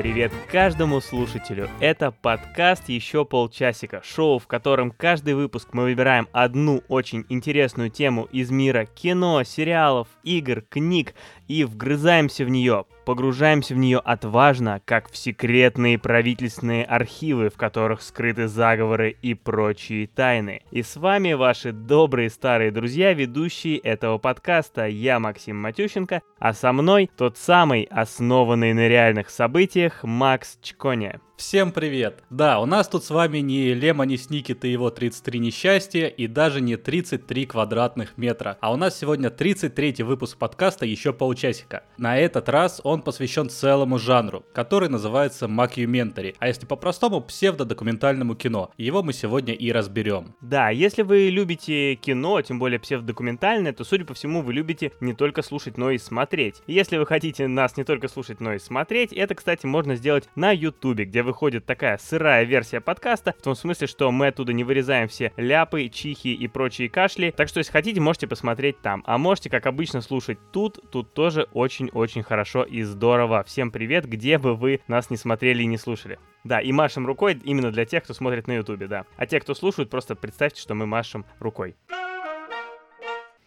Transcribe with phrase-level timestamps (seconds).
[0.00, 1.68] Привет каждому слушателю!
[1.78, 8.26] Это подкаст «Еще полчасика», шоу, в котором каждый выпуск мы выбираем одну очень интересную тему
[8.32, 11.12] из мира кино, сериалов, игр, книг
[11.50, 18.02] и вгрызаемся в нее, погружаемся в нее отважно, как в секретные правительственные архивы, в которых
[18.02, 20.62] скрыты заговоры и прочие тайны.
[20.70, 24.86] И с вами ваши добрые старые друзья, ведущие этого подкаста.
[24.86, 31.20] Я Максим Матющенко, а со мной тот самый, основанный на реальных событиях, Макс Чконя.
[31.40, 32.22] Всем привет!
[32.28, 36.60] Да, у нас тут с вами не Лемони Сникет и его 33 несчастья, и даже
[36.60, 41.84] не 33 квадратных метра, а у нас сегодня 33 выпуск подкаста «Еще полчасика».
[41.96, 48.70] На этот раз он посвящен целому жанру, который называется макюментари, а если по-простому, псевдодокументальному кино.
[48.76, 50.34] Его мы сегодня и разберем.
[50.42, 55.14] Да, если вы любите кино, тем более псевдодокументальное, то, судя по всему, вы любите не
[55.14, 56.56] только слушать, но и смотреть.
[56.66, 60.50] Если вы хотите нас не только слушать, но и смотреть, это, кстати, можно сделать на
[60.50, 64.64] ютубе, где вы выходит такая сырая версия подкаста, в том смысле, что мы оттуда не
[64.64, 67.30] вырезаем все ляпы, чихи и прочие кашли.
[67.30, 69.04] Так что, если хотите, можете посмотреть там.
[69.06, 70.80] А можете, как обычно, слушать тут.
[70.90, 73.44] Тут тоже очень-очень хорошо и здорово.
[73.44, 76.18] Всем привет, где бы вы нас не смотрели и не слушали.
[76.42, 79.04] Да, и машем рукой именно для тех, кто смотрит на ютубе, да.
[79.16, 81.76] А те, кто слушают, просто представьте, что мы машем рукой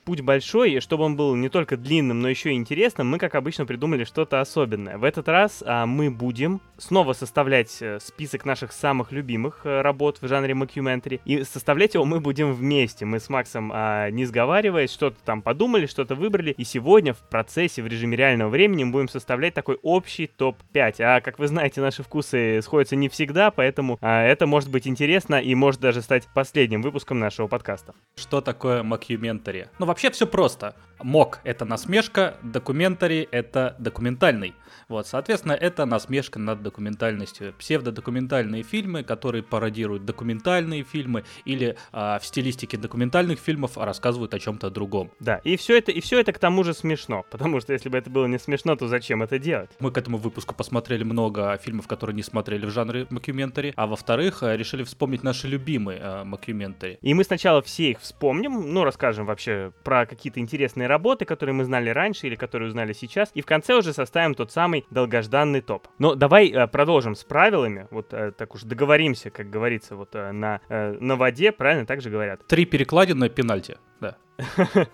[0.03, 3.35] путь большой, и чтобы он был не только длинным, но еще и интересным, мы, как
[3.35, 4.97] обычно, придумали что-то особенное.
[4.97, 10.19] В этот раз а, мы будем снова составлять э, список наших самых любимых а, работ
[10.21, 13.05] в жанре мокюментари, и составлять его мы будем вместе.
[13.05, 17.81] Мы с Максом, а, не сговариваясь, что-то там подумали, что-то выбрали, и сегодня в процессе,
[17.81, 20.95] в режиме реального времени мы будем составлять такой общий топ-5.
[20.99, 25.35] А, как вы знаете, наши вкусы сходятся не всегда, поэтому а, это может быть интересно
[25.35, 27.93] и может даже стать последним выпуском нашего подкаста.
[28.15, 29.67] Что такое мокюментари?
[29.79, 30.75] Ну, вообще все просто.
[31.03, 34.55] Мок— это насмешка, documentary — это документальный.
[34.88, 37.53] Вот, соответственно, это насмешка над документальностью.
[37.59, 44.70] Псевдодокументальные фильмы, которые пародируют документальные фильмы или а, в стилистике документальных фильмов рассказывают о чем-то
[44.70, 45.11] другом.
[45.20, 47.98] Да, и все это, и все это к тому же смешно, потому что если бы
[47.98, 49.70] это было не смешно, то зачем это делать?
[49.80, 54.43] Мы к этому выпуску посмотрели много фильмов, которые не смотрели в жанре мокюментари, а во-вторых,
[54.43, 56.98] э, решили вспомнить наши любимые э, мокюментари.
[57.02, 61.66] И мы сначала все их вспомним, ну, расскажем вообще про какие-то интересные работы, которые мы
[61.66, 65.88] знали раньше или которые узнали сейчас, и в конце уже составим тот самый долгожданный топ.
[65.99, 70.32] Но давай э, продолжим с правилами, вот э, так уж договоримся, как говорится, вот э,
[70.32, 72.45] на, э, на воде, правильно так же говорят?
[72.48, 74.17] Три перекладины пенальти, да.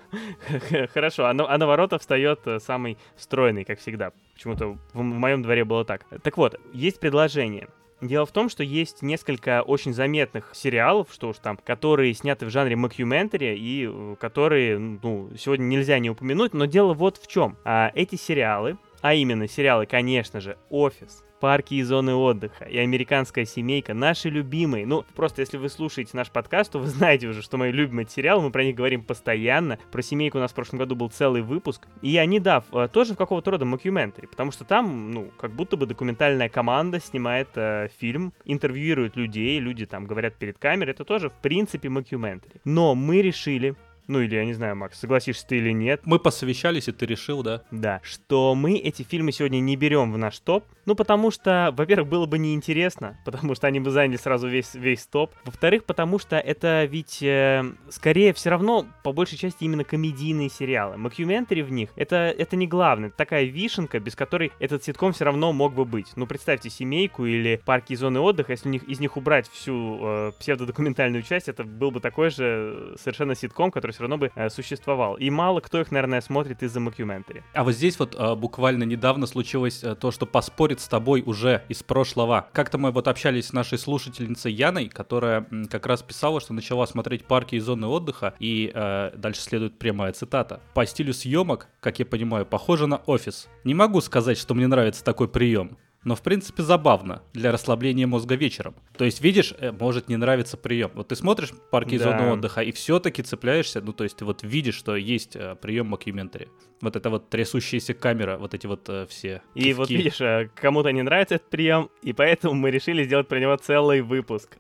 [0.94, 4.12] Хорошо, а на, а на ворота встает э, самый стройный, как всегда.
[4.34, 6.06] Почему-то в, в моем дворе было так.
[6.24, 7.68] Так вот, есть предложение.
[8.02, 12.50] Дело в том, что есть несколько очень заметных сериалов, что уж там, которые сняты в
[12.50, 17.58] жанре мокюментари и э, которые, ну, сегодня нельзя не упомянуть, но дело вот в чем.
[17.66, 23.46] А, эти сериалы, а именно сериалы, конечно же, «Офис», парки и зоны отдыха и американская
[23.46, 24.86] семейка наши любимые.
[24.86, 28.44] Ну, просто если вы слушаете наш подкаст, то вы знаете уже, что мои любимые сериалы,
[28.44, 29.80] мы про них говорим постоянно.
[29.92, 31.88] Про семейку у нас в прошлом году был целый выпуск.
[32.02, 35.78] И они, да, э, тоже в какого-то рода мокюментари, потому что там, ну, как будто
[35.78, 41.30] бы документальная команда снимает э, фильм, интервьюирует людей, люди там говорят перед камерой, это тоже,
[41.30, 42.62] в принципе, мокюментари.
[42.66, 43.76] Но мы решили
[44.10, 46.02] ну или я не знаю, Макс, согласишься ты или нет.
[46.04, 47.62] Мы посовещались, и ты решил, да?
[47.70, 52.10] Да, что мы эти фильмы сегодня не берем в наш топ, ну потому что, во-первых,
[52.10, 55.36] было бы неинтересно, потому что они бы заняли сразу весь, весь топ.
[55.46, 60.98] Во-вторых, потому что это ведь э, скорее все равно по большей части именно комедийные сериалы.
[60.98, 65.26] Мокюментари в них это, это не главное, это такая вишенка, без которой этот ситком все
[65.26, 66.08] равно мог бы быть.
[66.16, 70.00] Ну представьте семейку или парки и зоны отдыха, если у них, из них убрать всю
[70.02, 74.50] э, псевдодокументальную часть, это был бы такой же совершенно ситком, который все равно бы э,
[74.50, 75.18] существовал.
[75.18, 77.44] И мало кто их, наверное, смотрит из-за мокюментари.
[77.54, 81.64] А вот здесь вот э, буквально недавно случилось э, то, что поспорит с тобой уже
[81.70, 82.48] из прошлого.
[82.54, 87.26] Как-то мы вот общались с нашей слушательницей Яной, которая как раз писала, что начала смотреть
[87.26, 90.62] парки и зоны отдыха, и э, дальше следует прямая цитата.
[90.74, 93.48] По стилю съемок, как я понимаю, похоже на офис.
[93.64, 98.36] Не могу сказать, что мне нравится такой прием но в принципе забавно для расслабления мозга
[98.36, 98.76] вечером.
[98.98, 100.92] То есть, видишь, э, может не нравится прием.
[100.94, 102.06] Вот ты смотришь парки и да.
[102.06, 105.88] зоны отдыха и все-таки цепляешься, ну то есть ты вот видишь, что есть э, прием
[105.88, 106.48] мокюментари.
[106.82, 109.42] Вот это вот трясущаяся камера, вот эти вот э, все.
[109.56, 109.74] И кивки.
[109.74, 114.02] вот видишь, кому-то не нравится этот прием, и поэтому мы решили сделать про него целый
[114.02, 114.58] выпуск.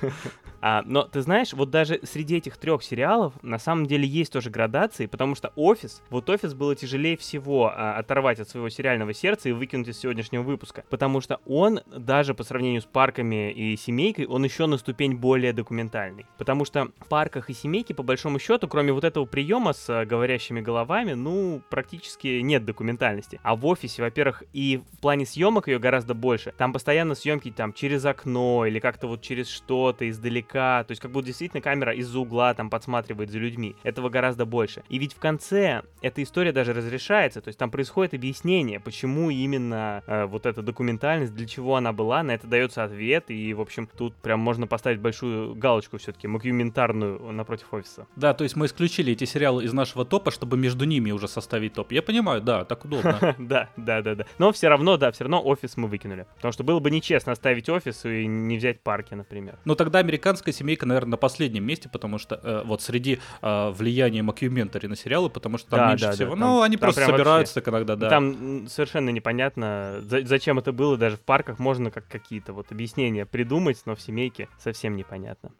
[0.62, 4.48] А, но ты знаешь, вот даже среди этих трех сериалов на самом деле есть тоже
[4.48, 9.48] градации, потому что офис, вот офис было тяжелее всего а, оторвать от своего сериального сердца
[9.48, 14.26] и выкинуть из сегодняшнего выпуска, потому что он даже по сравнению с парками и семейкой,
[14.26, 16.26] он еще на ступень более документальный.
[16.38, 20.06] Потому что в парках и семейке, по большому счету, кроме вот этого приема с а,
[20.06, 23.40] говорящими головами, ну, практически нет документальности.
[23.42, 26.54] А в офисе, во-первых, и в плане съемок ее гораздо больше.
[26.56, 30.51] Там постоянно съемки там через окно или как-то вот через что-то издалека.
[30.52, 33.76] То есть как будто действительно камера из-за угла там подсматривает за людьми.
[33.82, 34.82] Этого гораздо больше.
[34.88, 37.40] И ведь в конце эта история даже разрешается.
[37.40, 42.22] То есть там происходит объяснение, почему именно э, вот эта документальность, для чего она была.
[42.22, 43.30] На это дается ответ.
[43.30, 48.06] И, в общем, тут прям можно поставить большую галочку все-таки, макюментарную напротив офиса.
[48.16, 51.74] Да, то есть мы исключили эти сериалы из нашего топа, чтобы между ними уже составить
[51.74, 51.92] топ.
[51.92, 53.36] Я понимаю, да, так удобно.
[53.42, 54.26] Да, да, да, да.
[54.38, 56.26] Но все равно, да, все равно офис мы выкинули.
[56.36, 59.58] Потому что было бы нечестно оставить офис и не взять парки, например.
[59.64, 60.02] Ну тогда
[60.42, 64.96] американская семейка, наверное, на последнем месте, потому что э, вот среди э, влияния мокюментари на
[64.96, 66.30] сериалы, потому что там Да, меньше да, да, всего.
[66.30, 68.08] там- ну, они там просто собираются иногда, да.
[68.10, 70.96] Там совершенно непонятно, за- зачем это было.
[70.96, 75.50] Даже в парках можно как какие-то вот объяснения придумать, но в семейке совсем непонятно.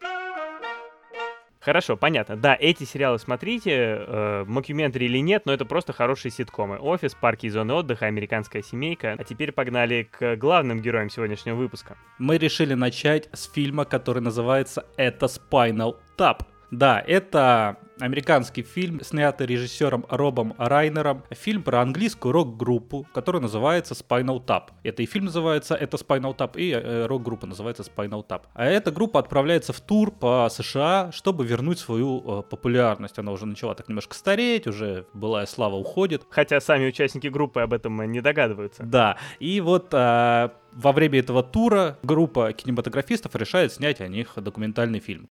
[1.63, 2.35] Хорошо, понятно.
[2.35, 6.77] Да, эти сериалы смотрите, э, мокюментари или нет, но это просто хорошие ситкомы.
[6.77, 9.15] Офис, парки и зоны отдыха, американская семейка.
[9.17, 11.95] А теперь погнали к главным героям сегодняшнего выпуска.
[12.19, 16.41] Мы решили начать с фильма, который называется «Это Spinal Tap».
[16.69, 21.23] Да, это американский фильм, снятый режиссером Робом Райнером.
[21.31, 24.71] Фильм про английскую рок-группу, которая называется Spinal Tap.
[24.83, 28.41] Это и фильм называется «Это Spinal Tap», и э, рок-группа называется Spinal Tap.
[28.53, 33.17] А эта группа отправляется в тур по США, чтобы вернуть свою э, популярность.
[33.19, 36.23] Она уже начала так немножко стареть, уже былая слава уходит.
[36.29, 38.83] Хотя сами участники группы об этом э, не догадываются.
[38.83, 44.99] Да, и вот а, во время этого тура группа кинематографистов решает снять о них документальный
[44.99, 45.29] фильм.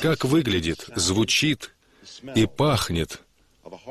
[0.00, 1.74] Как выглядит, звучит
[2.34, 3.20] и пахнет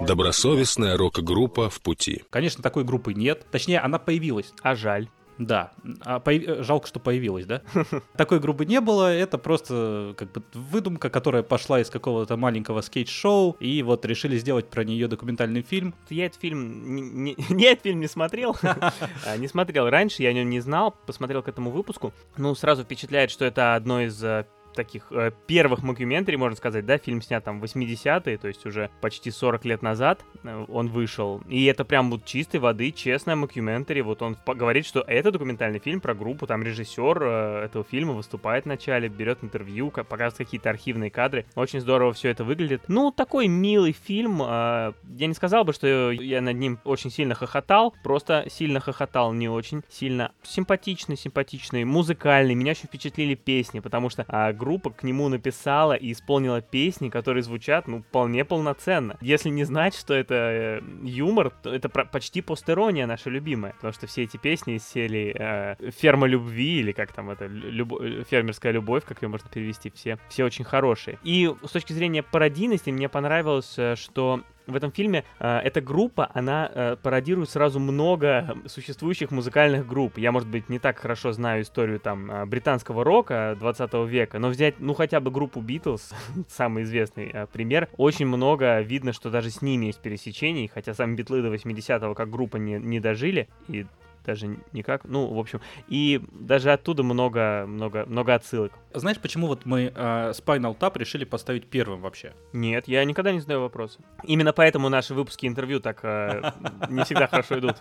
[0.02, 2.24] добросовестная рок-группа в пути.
[2.30, 3.46] Конечно, такой группы нет.
[3.52, 4.54] Точнее, она появилась.
[4.62, 5.08] А жаль.
[5.40, 5.72] Да.
[6.02, 7.64] А появ- э, Жалко, что появилась, да?
[8.18, 9.12] Такой группы не было.
[9.12, 13.58] Это просто как бы выдумка, которая пошла из какого-то маленького скейт-шоу.
[13.60, 15.96] И вот решили сделать про нее документальный фильм.
[16.10, 17.02] Я этот фильм не,
[17.34, 20.92] не- я этот фильм не смотрел, А, не смотрел раньше, я о нем не знал,
[21.08, 22.14] посмотрел к этому выпуску.
[22.38, 26.98] Ну, сразу впечатляет, что это одно из э, таких э, первых мокюментари, можно сказать, да,
[26.98, 31.42] фильм снят там в 80-е, то есть уже почти 40 лет назад э, он вышел.
[31.48, 34.02] И это прям вот чистой воды, честная мокюментари.
[34.02, 38.66] Вот он говорит, что это документальный фильм про группу, там режиссер э, этого фильма выступает
[38.66, 41.46] вначале, берет интервью, ка- показывает какие-то архивные кадры.
[41.56, 42.82] Очень здорово все это выглядит.
[42.88, 44.42] Ну, такой милый фильм.
[44.42, 49.34] э, Я не сказал бы, что я над ним очень сильно хохотал, просто сильно хохотал,
[49.34, 50.32] не очень сильно.
[50.44, 52.54] Симпатичный, симпатичный, музыкальный.
[52.56, 57.44] Меня очень впечатлили песни, потому что а, группа к нему написала и исполнила песни, которые
[57.44, 59.18] звучат, ну, вполне полноценно.
[59.20, 64.08] Если не знать, что это э, юмор, то это почти постирония наша любимая, потому что
[64.08, 69.04] все эти песни из серии э, «Ферма любви» или как там это, э, «Фермерская любовь»,
[69.06, 71.20] как ее можно перевести, все, все очень хорошие.
[71.24, 76.30] И с точки зрения пародийности мне понравилось, э, что в этом фильме э, эта группа,
[76.34, 80.18] она э, пародирует сразу много существующих музыкальных групп.
[80.18, 84.50] Я, может быть, не так хорошо знаю историю там э, британского рока 20 века, но
[84.50, 86.14] взять, ну, хотя бы группу Битлз,
[86.48, 91.16] самый известный э, пример, очень много видно, что даже с ними есть пересечений, хотя сами
[91.16, 93.86] Битлы до 80-го как группа не, не дожили, и
[94.26, 98.72] даже никак, ну, в общем, и даже оттуда много, много, много отсылок.
[98.94, 102.34] Знаешь, почему вот мы э, Spinal Tap решили поставить первым вообще?
[102.54, 104.00] Нет, я никогда не задаю вопросы.
[104.24, 106.52] Именно поэтому наши выпуски интервью так э,
[106.90, 107.76] не всегда хорошо идут.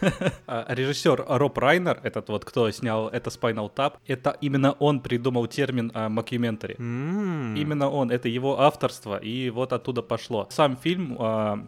[0.46, 5.46] А, Режиссер Роб Райнер, этот вот, кто снял это Spinal Tap, это именно он придумал
[5.46, 6.76] термин а, mockumentary.
[6.78, 7.54] М.
[7.54, 10.46] Именно он, это его авторство, и вот оттуда пошло.
[10.50, 11.16] Сам фильм,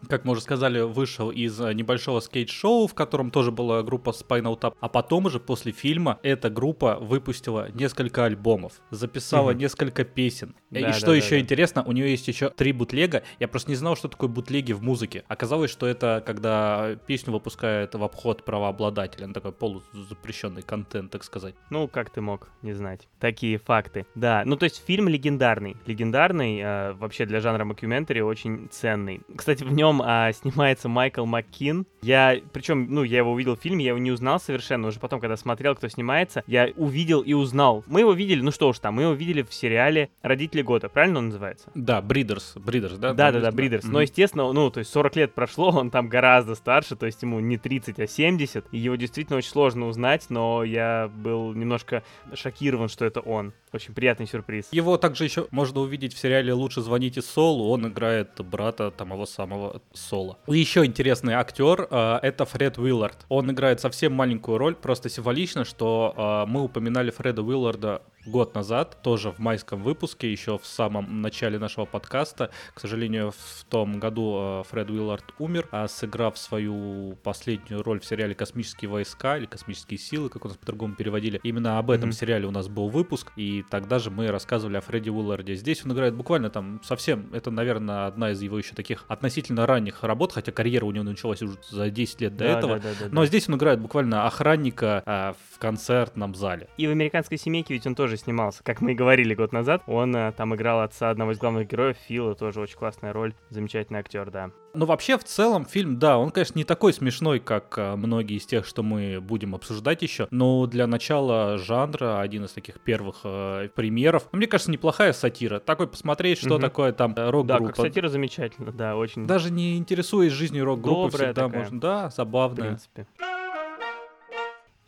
[0.09, 4.75] как мы уже сказали, вышел из небольшого скетч-шоу, в котором тоже была группа Spinal Tap,
[4.81, 9.59] а потом уже после фильма эта группа выпустила несколько альбомов, записала Мгм.
[9.61, 10.55] несколько песен.
[10.71, 11.41] Да, и да, что да, еще да.
[11.41, 13.23] интересно, у нее есть еще три бутлега.
[13.39, 15.25] Я просто не знал, что такое бутлеги в музыке.
[15.29, 21.55] Оказалось, что это когда песню выпускают в обход правообладателя, ну, такой полузапрещенный контент, так сказать.
[21.71, 23.09] Ну, как ты мог не знать?
[23.19, 24.07] Такие факты.
[24.15, 25.77] Да, ну то есть фильм легендарный.
[25.87, 29.21] Легендарный, э, вообще для жанра мокюментари очень ценный.
[29.37, 31.87] Кстати, в нем а, снимается Майкл Маккин.
[32.03, 34.99] Я, причем, ну, я его увидел в фильме, я его не не узнал совершенно, уже
[34.99, 37.85] потом, когда смотрел, кто снимается, я увидел и узнал.
[37.87, 41.21] Мы его видели, ну что уж там, мы его видели в сериале «Родители года», правильно
[41.21, 41.71] он называется?
[41.75, 43.14] Да, Бридерс, Бридерс, да?
[43.14, 43.85] Да-да-да, Бридерс.
[43.85, 47.38] Но, естественно, ну, то есть 40 лет прошло, он там гораздо старше, то есть ему
[47.40, 52.02] не 30, а 70, и его действительно очень сложно узнать, но я был немножко
[52.35, 53.52] шокирован, что это он.
[53.73, 54.69] Очень приятный сюрприз.
[54.73, 57.69] Его также еще можно увидеть в сериале «Лучше звоните Солу».
[57.69, 60.38] Он играет брата того самого Сола.
[60.49, 63.26] И еще интересный актер э,— это Фред Уиллард.
[63.29, 68.99] Он играет совсем маленькую роль, просто символично, что э, мы упоминали Фреда Уилларда год назад,
[69.03, 72.50] тоже в майском выпуске, еще в самом начале нашего подкаста.
[72.75, 78.05] К сожалению, в том году э, Фред Уиллард умер, а сыграв свою последнюю роль в
[78.05, 81.41] сериале «Космические войска» или «Космические силы», как у нас по-другому переводили.
[81.43, 82.12] Именно об этом mm-hmm.
[82.12, 85.55] сериале у нас был выпуск, и тогда же мы рассказывали о Фредди Уилларде.
[85.55, 90.03] Здесь он играет буквально там совсем, это, наверное, одна из его еще таких относительно ранних
[90.03, 92.77] работ, хотя карьера у него началась уже за 10 лет до да, этого.
[92.77, 93.27] Да, да, да, Но да.
[93.27, 96.69] здесь он играет буквально охранника а, в концертном зале.
[96.77, 99.83] И в «Американской семейке» ведь он тоже снимался, как мы и говорили год назад.
[99.87, 104.00] Он а, там играл отца одного из главных героев, Фила, тоже очень классная роль, замечательный
[104.00, 104.50] актер, да.
[104.73, 108.47] Ну, вообще, в целом, фильм, да, он, конечно, не такой смешной, как а, многие из
[108.47, 113.69] тех, что мы будем обсуждать еще, но для начала жанра один из таких первых а,
[113.69, 114.29] примеров.
[114.33, 115.59] Ну, мне кажется, неплохая сатира.
[115.59, 116.61] Такой посмотреть, что угу.
[116.61, 117.61] такое там э, рок-группа.
[117.61, 119.26] Да, как сатира замечательно, да, очень.
[119.26, 121.61] Даже не интересуясь жизнью рок-группы, всегда такая.
[121.61, 121.81] можно.
[121.81, 122.64] Да, забавная.
[122.64, 123.07] В принципе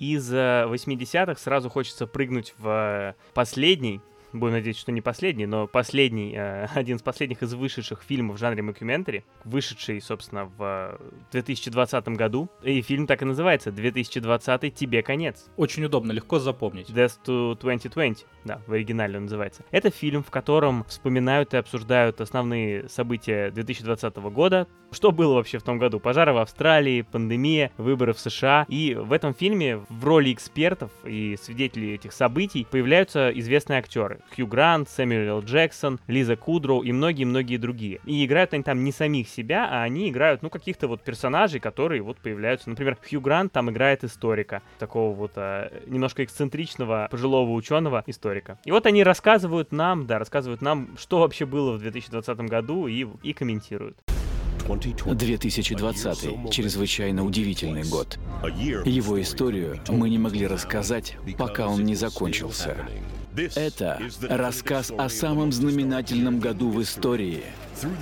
[0.03, 4.01] из 80-х сразу хочется прыгнуть в последний
[4.33, 8.39] будем надеяться, что не последний, но последний, э, один из последних из вышедших фильмов в
[8.39, 10.99] жанре мокюментари, вышедший, собственно, в
[11.33, 12.49] 2020 году.
[12.63, 15.51] И фильм так и называется «2020 тебе конец».
[15.57, 16.91] Очень удобно, легко запомнить.
[16.91, 19.65] Death to 2020, да, в оригинале он называется.
[19.71, 24.67] Это фильм, в котором вспоминают и обсуждают основные события 2020 года.
[24.91, 26.01] Что было вообще в том году?
[26.01, 28.67] Пожары в Австралии, пандемия, выборы в США.
[28.69, 34.21] И в этом фильме в роли экспертов и свидетелей этих событий появляются известные актеры.
[34.35, 35.43] Хью Грант, Сэмюэл.
[35.43, 38.01] Джексон, Лиза Кудроу и многие-многие другие.
[38.07, 42.03] И играют они там не самих себя, а они играют, ну, каких-то вот персонажей, которые
[42.03, 42.71] вот появляются.
[42.71, 48.59] Например, Хью Грант там играет историка, такого вот а, немножко эксцентричного пожилого ученого историка.
[48.65, 53.07] И вот они рассказывают нам, да, рассказывают нам, что вообще было в 2020 году и,
[53.23, 53.97] и комментируют.
[54.69, 58.19] 2020– чрезвычайно удивительный год.
[58.85, 62.77] Его историю мы не могли рассказать, пока он не закончился.
[63.55, 67.45] Это рассказ о самом знаменательном году в истории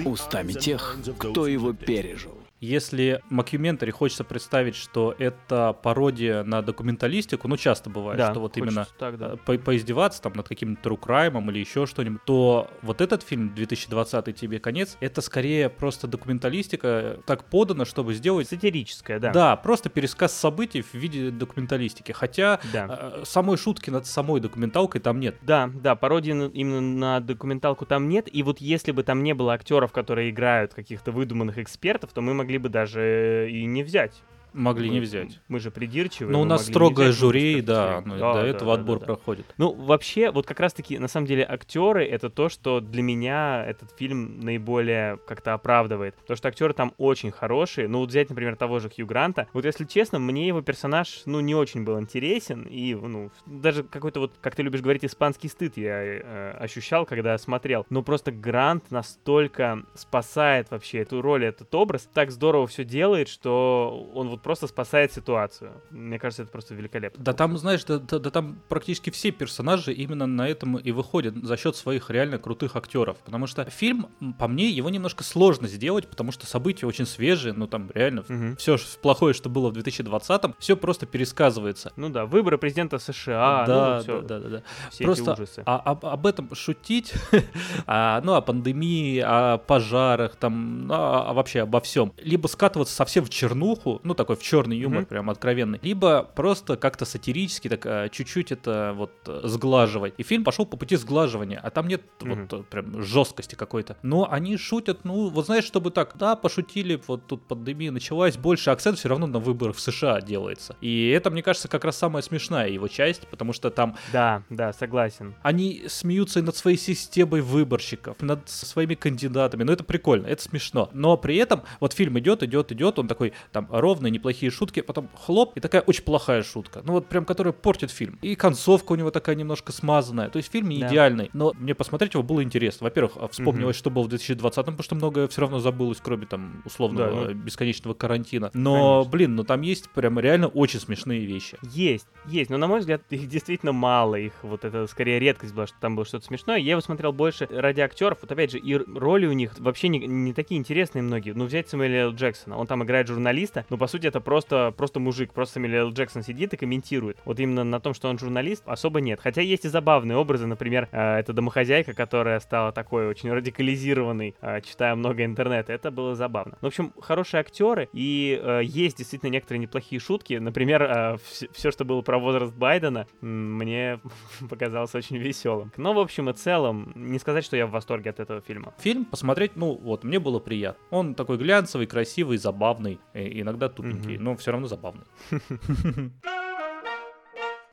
[0.05, 2.40] устами тех, кто его пережил.
[2.61, 8.57] Если Макюментари хочется представить, что это пародия на документалистику, ну часто бывает, да, что вот
[8.59, 9.37] именно так, да.
[9.37, 14.59] по поиздеваться там над каким-то crime или еще что-нибудь, то вот этот фильм 2020 тебе
[14.59, 18.49] конец, это скорее просто документалистика, так подано, чтобы сделать...
[18.49, 19.33] Сатирическая, да.
[19.33, 22.12] Да, просто пересказ событий в виде документалистики.
[22.12, 23.12] Хотя да.
[23.14, 25.37] э, самой шутки над самой документалкой там нет.
[25.43, 28.29] Да, да, пародии именно на документалку там нет.
[28.33, 32.35] И вот если бы там не было актеров, которые играют каких-то выдуманных экспертов, то мы
[32.35, 34.23] могли могли бы даже и не взять.
[34.52, 35.40] Могли мы, не взять.
[35.49, 36.33] Мы же придирчивые.
[36.33, 39.14] Но у нас строгое жюри, да, ну, да, до да, этого да, отбор да, да.
[39.14, 39.47] проходит.
[39.59, 43.90] Ну, вообще, вот как раз-таки, на самом деле, актеры— это то, что для меня этот
[43.97, 46.14] фильм наиболее как-то оправдывает.
[46.16, 47.88] Потому что актеры там очень хорошие.
[47.88, 49.47] Ну, вот взять, например, того же Хью Гранта.
[49.52, 52.62] Вот если честно, мне его персонаж, ну, не очень был интересен.
[52.62, 57.37] И, ну, даже какой-то вот, как ты любишь говорить, испанский стыд я э, ощущал, когда
[57.38, 57.87] смотрел.
[57.90, 64.09] Но просто Грант настолько спасает вообще эту роль, этот образ, так здорово все делает, что
[64.14, 65.73] он вот просто спасает ситуацию.
[65.91, 67.23] Мне кажется, это просто великолепно.
[67.23, 71.35] Да там, знаешь, да, да, да там практически все персонажи именно на этом и выходят
[71.37, 73.19] за счет своих реально крутых актеров.
[73.19, 77.67] Потому что фильм, по мне, его немножко сложно сделать, потому что события очень свежие, ну
[77.67, 78.57] там реально угу.
[78.59, 81.93] все плохое, что было в 2020-м, все просто пересказывается.
[81.97, 85.63] Ну да, выборы президента США, да, ну, все, да, да, да, Все просто эти ужасы.
[85.67, 87.13] А, об, об этом шутить,
[87.87, 92.13] а, ну о пандемии, о пожарах, там, ну, а, вообще обо всем.
[92.19, 95.07] Либо скатываться совсем в чернуху, ну такой такой в черный юмор, mm-hmm.
[95.07, 99.13] прям откровенный, либо просто как-то сатирически так а, чуть-чуть это вот
[99.45, 100.15] сглаживать.
[100.19, 102.49] И фильм пошел по пути сглаживания, а там нет mm-hmm.
[102.51, 103.97] вот прям жесткости какой-то.
[104.03, 108.71] Но они шутят, ну, вот знаешь, чтобы так, да, пошутили, вот тут пандемия началась, больше
[108.71, 110.77] акцент все равно на выборах в США делается.
[110.81, 113.97] И это, мне кажется, как раз самая смешная его часть, потому что там...
[114.13, 115.35] Да, да, согласен.
[115.43, 120.91] Они смеются над своей системой выборщиков, над своими кандидатами, ну это прикольно, это смешно.
[120.93, 125.09] Но при этом вот фильм идет, идет, идет, он такой там ровный, неплохие шутки, потом
[125.15, 126.83] хлоп, и такая очень плохая шутка.
[126.85, 128.19] Ну вот прям, которая портит фильм.
[128.23, 130.29] И концовка у него такая немножко смазанная.
[130.29, 130.89] То есть фильм не да.
[130.89, 132.85] идеальный, но мне посмотреть его было интересно.
[132.85, 133.81] Во-первых, а, вспомнилось, угу.
[133.81, 137.35] что было в 2020, потому что многое все равно забылось, кроме там условного да, ну...
[137.35, 138.50] бесконечного карантина.
[138.53, 139.11] Но, Конечно.
[139.11, 141.57] блин, ну там есть прям реально очень смешные вещи.
[141.62, 142.50] Есть, есть.
[142.50, 144.17] Но на мой взгляд, их действительно мало.
[144.17, 146.59] Их вот это скорее редкость была, что там было что-то смешное.
[146.59, 148.19] Я его смотрел больше ради актеров.
[148.21, 151.33] Вот опять же, и роли у них вообще не, не такие интересные многие.
[151.33, 152.57] Ну, взять Самуэля Джексона.
[152.57, 155.33] Он там играет журналиста, но по сути это просто, просто мужик.
[155.33, 157.17] Просто Самуэль Джексон сидит и комментирует.
[157.25, 159.21] Вот именно на том, что он журналист, особо нет.
[159.23, 160.47] Хотя есть и забавные образы.
[160.47, 165.73] Например, э, это домохозяйка, которая стала такой очень радикализированной, э, читая много интернета.
[165.73, 166.59] Это было забавно.
[166.61, 167.88] В общем, хорошие актеры.
[167.93, 170.35] И э, есть действительно некоторые неплохие шутки.
[170.35, 171.17] Например, э,
[171.52, 174.00] все, что было про возраст Байдена, мне
[174.50, 175.73] показалось очень веселым.
[175.76, 178.75] Но, в общем и целом, не сказать, что я в восторге от этого фильма.
[178.79, 180.83] Фильм посмотреть, ну, вот, мне было приятно.
[180.90, 184.19] Он такой глянцевый, красивый, забавный, иногда тупенький, mm-hmm.
[184.19, 185.04] но все равно забавный.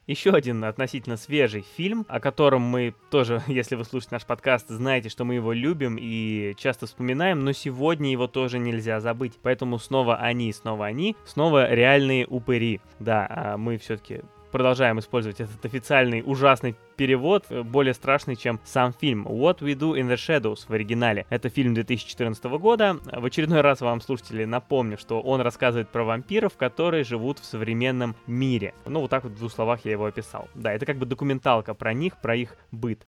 [0.08, 5.10] Еще один относительно свежий фильм, о котором мы тоже, если вы слушаете наш подкаст, знаете,
[5.10, 9.34] что мы его любим и часто вспоминаем, но сегодня его тоже нельзя забыть.
[9.44, 12.80] Поэтому снова они, снова они, снова реальные упыри.
[13.00, 18.94] Да, а мы все-таки продолжаем использовать этот официальный ужасный перевод, э, более страшный, чем сам
[18.94, 19.28] фильм.
[19.28, 21.26] What We Do in the Shadows в оригинале.
[21.30, 22.98] Это фильм 2014 года.
[23.06, 28.16] В очередной раз вам, слушатели, напомню, что он рассказывает про вампиров, которые живут в современном
[28.26, 28.74] мире.
[28.86, 30.48] Ну, вот так вот в двух словах я его описал.
[30.56, 33.06] Да, это как бы документалка про них, про их быт.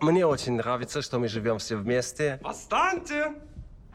[0.00, 2.38] Мне очень нравится, что мы живем все вместе.
[2.42, 3.34] Восстаньте!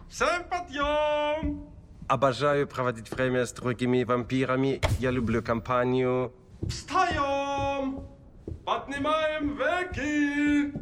[0.10, 1.75] Всем подъем!
[2.08, 4.80] Обожаю проводить время с другими вампирами.
[5.00, 6.32] Я люблю компанию.
[6.68, 8.08] Встаем!
[8.64, 10.74] Поднимаем веки!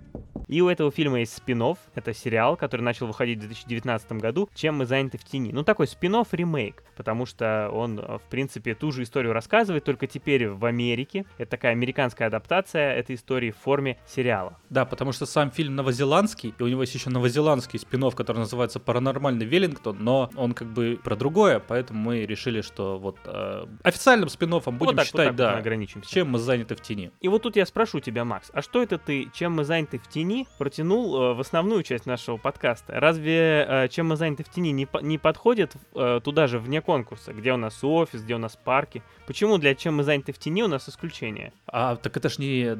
[0.53, 1.63] И у этого фильма есть спин
[1.95, 5.51] это сериал, который начал выходить в 2019 году, «Чем мы заняты в тени».
[5.51, 10.05] Ну, такой спин ремейк, потому что он, э, в принципе, ту же историю рассказывает, только
[10.05, 11.25] теперь в Америке.
[11.39, 14.59] Это такая американская адаптация этой истории в форме сериала.
[14.69, 18.79] Да, потому что сам фильм новозеландский, и у него есть еще новозеландский спин который называется
[18.79, 24.29] «Паранормальный Веллингтон», но он как бы про другое, поэтому мы решили, что вот э, официальным
[24.29, 26.09] спин будем вот так, считать, вот так да, ограничимся.
[26.09, 27.11] чем мы заняты в тени.
[27.21, 30.07] И вот тут я спрошу тебя, Макс, а что это ты, чем мы заняты в
[30.07, 32.99] тени, протянул э, в основную часть нашего подкаста.
[32.99, 37.33] Разве э, чем мы заняты в тени не, не подходит э, туда же вне конкурса,
[37.33, 39.03] где у нас офис, где у нас парки?
[39.27, 41.53] Почему для чем мы заняты в тени у нас исключение?
[41.67, 42.77] А так это ж не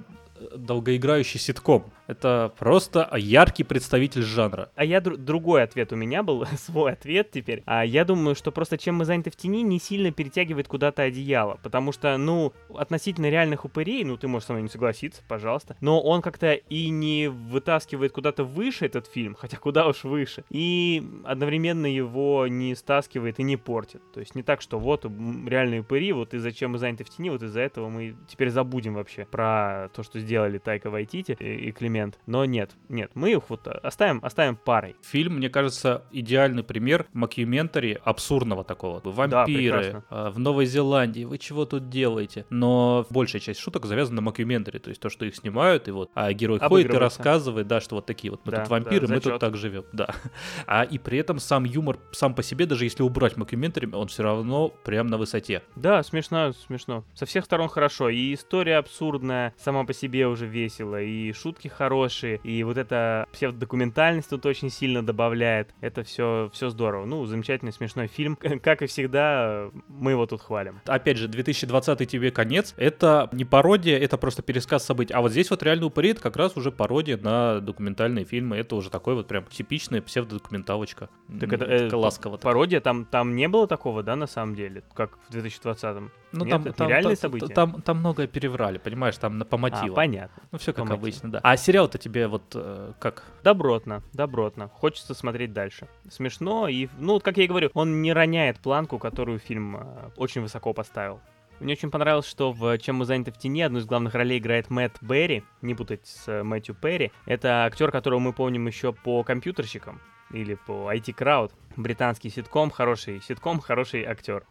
[0.56, 1.92] долгоиграющий ситком.
[2.08, 4.70] Это просто яркий представитель жанра.
[4.76, 7.64] А я др- другой ответ у меня был, свой ответ теперь.
[7.66, 11.60] А я думаю, что просто чем мы заняты в тени, не сильно перетягивает куда-то одеяло.
[11.64, 15.78] Потому что, ну, относительно реальных упырей, ну, ты можешь со мной не согласиться, пожалуйста.
[15.82, 20.44] Но он как-то и не вытаскивает куда-то выше этот фильм, хотя куда уж выше.
[20.50, 24.02] И одновременно его не стаскивает и не портит.
[24.14, 27.30] То есть не так, что вот реальные упыри, вот и зачем мы заняты в тени,
[27.30, 31.72] вот из-за этого мы теперь забудем вообще про то, что сделали Тайка Вайтити и, и
[31.72, 32.18] Климент.
[32.26, 34.96] Но нет, нет, мы их вот оставим, оставим парой.
[35.04, 39.02] Фильм, мне кажется, идеальный пример макюментари абсурдного такого.
[39.04, 42.46] Вампиры да, в Новой Зеландии, вы чего тут делаете?
[42.50, 46.12] Но большая часть шуток завязана на макюментари, то есть то, что их снимают, и вот
[46.14, 49.14] а герой ходит и рассказывает, да, что вот такие вот мы да, тут вампиры, да,
[49.14, 50.16] мы тут так живем, да.
[50.66, 54.24] А и при этом сам юмор сам по себе, даже если убрать макюментари, он все
[54.24, 55.62] равно прям на высоте.
[55.76, 57.04] Да, смешно, смешно.
[57.14, 58.10] Со всех сторон хорошо.
[58.10, 63.26] И история абсурдная сама по себе себе уже весело, и шутки хорошие, и вот эта
[63.32, 65.74] псевдодокументальность тут очень сильно добавляет.
[65.82, 67.06] Это все, все здорово.
[67.06, 68.36] Ну, замечательный смешной фильм.
[68.62, 70.82] Как и всегда, мы его тут хвалим.
[70.86, 72.76] Опять же, 2020 тебе конец.
[72.78, 75.14] Это не пародия, это просто пересказ событий.
[75.14, 78.58] А вот здесь вот реально упыри, это как раз уже пародия на документальные фильмы.
[78.58, 81.10] Это уже такой вот прям типичная псевдодокументалочка.
[81.40, 82.38] Так это, это ласково.
[82.38, 86.12] Пародия, там, там не было такого, да, на самом деле, как в 2020-м?
[86.34, 87.54] Ну, Нет, там, это там, реальные там, события?
[87.54, 90.00] Там, там многое переврали, понимаешь, там по мотивам.
[90.00, 90.44] А, понятно.
[90.52, 91.40] Ну, все как обычно, да.
[91.44, 93.24] А сериал-то тебе вот э, как?
[93.44, 94.68] Добротно, добротно.
[94.68, 95.88] Хочется смотреть дальше.
[96.10, 100.42] Смешно и, ну, как я и говорю, он не роняет планку, которую фильм э, очень
[100.42, 101.22] высоко поставил.
[101.60, 104.70] Мне очень понравилось, что в «Чем мы заняты в тени» одну из главных ролей играет
[104.70, 107.14] Мэтт Берри, не путать с э, Мэтью Перри.
[107.26, 111.52] Это актер, которого мы помним еще по компьютерщикам или по IT Crowd.
[111.78, 114.44] Британский ситком, хороший ситком, хороший актер.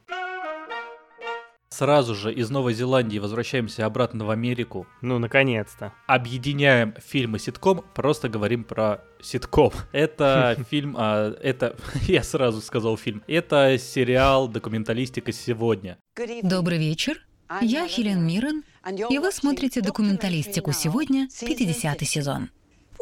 [1.72, 4.86] Сразу же из Новой Зеландии возвращаемся обратно в Америку.
[5.00, 5.94] Ну, наконец-то.
[6.06, 9.72] Объединяем фильм и ситком, просто говорим про ситком.
[9.92, 11.74] Это фильм, а, это,
[12.08, 15.96] я сразу сказал фильм, это сериал «Документалистика сегодня».
[16.42, 17.26] Добрый вечер.
[17.62, 18.64] Я Хелен Миррен,
[19.10, 22.50] и вы смотрите «Документалистику сегодня», 50 сезон.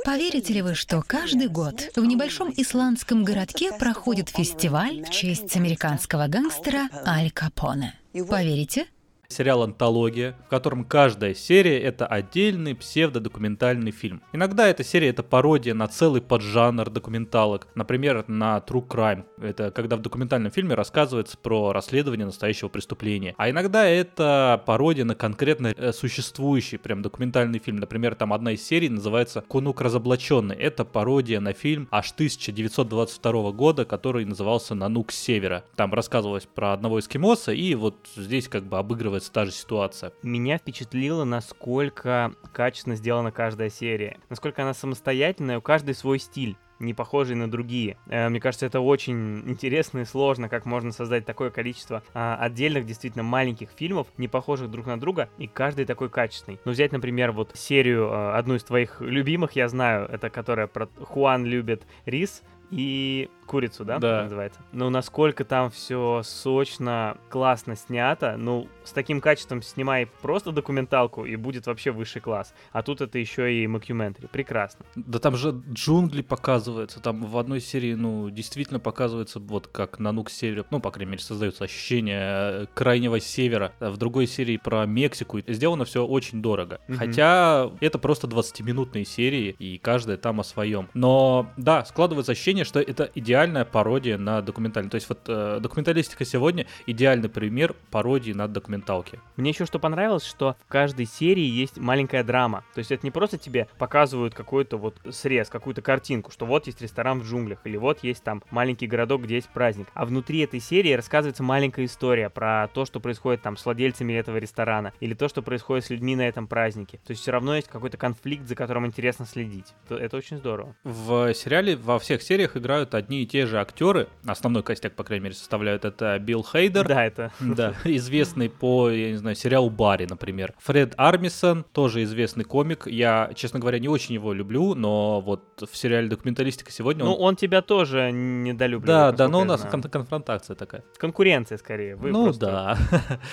[0.04, 6.26] Поверите ли вы, что каждый год в небольшом исландском городке проходит фестиваль в честь американского
[6.26, 7.94] гангстера Аль Капоне?
[8.28, 8.86] Поверите?
[9.30, 14.22] Сериал «Антология», в котором каждая серия— это отдельный псевдодокументальный фильм.
[14.32, 19.24] Иногда эта серия— это пародия на целый поджанр документалок, например, на True Crime.
[19.40, 23.34] Это когда в документальном фильме рассказывается про расследование настоящего преступления.
[23.38, 27.76] А иногда это пародия на конкретно э, существующий прям документальный фильм.
[27.76, 30.56] Например, там одна из серий называется «Кунук разоблаченный».
[30.56, 35.64] Это пародия на фильм аж 1922 года, который назывался «Нанук севера».
[35.76, 40.12] Там рассказывалось про одного эскимоса, и вот здесь как бы обыгрывается складывается та же ситуация.
[40.22, 44.18] Меня впечатлило, насколько качественно сделана каждая серия.
[44.28, 47.98] Насколько она самостоятельная, у каждой свой стиль не похожие на другие.
[48.06, 52.86] Э, мне кажется, это очень интересно и сложно, как можно создать такое количество а, отдельных,
[52.86, 56.58] действительно маленьких фильмов, не похожих друг на друга, и каждый такой качественный.
[56.64, 60.88] Ну, взять, например, вот серию, э, одну из твоих любимых, я знаю, это которая про
[61.02, 64.22] Хуан любит рис, и курицу, да, да.
[64.22, 64.60] называется.
[64.70, 68.36] Ну, насколько там все сочно, классно снято.
[68.38, 72.54] Ну, с таким качеством снимай просто документалку, и будет вообще высший класс.
[72.70, 74.28] А тут это еще и мокюментари.
[74.28, 74.86] Прекрасно.
[74.94, 77.00] Да там же джунгли показываются.
[77.00, 80.64] Там в одной серии, ну, действительно показывается вот Нанук с Севера.
[80.70, 83.72] Ну, по крайней мере, создается ощущение э, крайнего севера.
[83.80, 85.40] В другой серии про Мексику.
[85.40, 86.78] Сделано все очень дорого.
[86.86, 86.94] Mm-hmm.
[86.94, 90.88] Хотя это просто 20-минутные серии, и каждая там о своем.
[90.94, 94.90] Но, да, складывается ощущение, что это идеально идеальная пародия на документальный.
[94.90, 99.18] То есть вот э, документалистика сегодня идеальный пример пародии на документалки.
[99.36, 102.64] Мне еще что понравилось, что в каждой серии есть маленькая драма.
[102.74, 106.82] То есть это не просто тебе показывают какой-то вот срез, какую-то картинку, что вот есть
[106.82, 109.88] ресторан в джунглях, или вот есть там маленький городок, где есть праздник.
[109.94, 114.36] А внутри этой серии рассказывается маленькая история про то, что происходит там с владельцами этого
[114.36, 116.98] ресторана, или то, что происходит с людьми на этом празднике.
[117.06, 119.66] То есть все равно есть какой-то конфликт, за которым интересно следить.
[119.86, 120.74] Это, это очень здорово.
[120.84, 125.24] В сериале во всех сериях играют одни и те же актеры, основной костяк, по крайней
[125.24, 126.88] мере, составляют это Билл Хейдер.
[126.88, 127.32] Да, это.
[127.38, 130.52] Да, известный по, я не знаю, сериалу Барри, например.
[130.58, 132.88] Фред Армисон, тоже известный комик.
[132.88, 137.36] Я, честно говоря, не очень его люблю, но вот в сериале «Документалистика» сегодня Ну, он
[137.36, 139.16] тебя тоже недолюбливает.
[139.16, 140.82] Да, да, но у нас кон- конфронтация такая.
[140.96, 141.94] Конкуренция, скорее.
[141.94, 142.46] Вы ну просто...
[142.46, 142.78] да.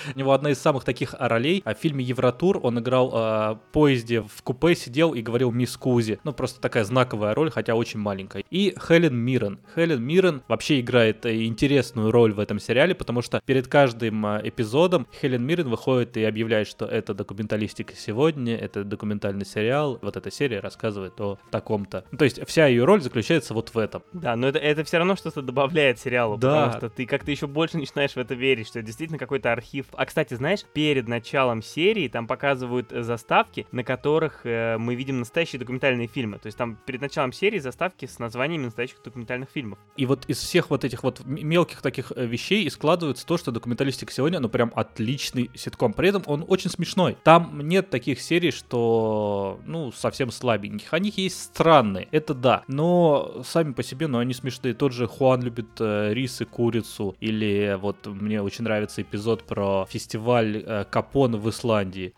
[0.14, 1.60] у него одна из самых таких ролей.
[1.64, 3.14] А в фильме «Евротур» он играл э,
[3.54, 6.20] в поезде, в купе сидел и говорил «Мисс Кузи».
[6.22, 8.44] Ну, просто такая знаковая роль, хотя очень маленькая.
[8.48, 9.58] И Хелен Миррен.
[9.74, 14.40] Хелен Миррен вообще играет э, интересную роль в этом сериале, потому что перед каждым э,
[14.44, 20.30] эпизодом Хелен Миррен выходит и объявляет, что это документалистика сегодня, это документальный сериал, вот эта
[20.30, 22.04] серия рассказывает о таком-то.
[22.10, 24.02] Ну, то есть вся ее роль заключается вот в этом.
[24.12, 26.66] Да, но это, это все равно что-то добавляет сериалу, да.
[26.66, 29.86] потому что ты как-то еще больше начинаешь в это верить, что это действительно какой-то архив.
[29.92, 35.18] А, кстати, знаешь, перед началом серии там показывают э, заставки, на которых э, мы видим
[35.18, 36.38] настоящие документальные фильмы.
[36.38, 39.67] То есть там перед началом серии заставки с названиями настоящих документальных фильмов.
[39.96, 43.50] И вот из всех вот этих вот мелких таких э, вещей и складывается то, что
[43.50, 45.92] документалистика сегодня, ну прям отличный ситком.
[45.92, 47.16] При этом он очень смешной.
[47.24, 50.94] Там нет таких серий, что, ну, совсем слабеньких.
[50.94, 52.62] Они есть странные, это да.
[52.68, 54.74] Но сами по себе, ну, они смешные.
[54.74, 57.16] Тот же Хуан любит э, рис и курицу.
[57.20, 62.14] Или вот мне очень нравится эпизод про фестиваль э, Капон в Исландии.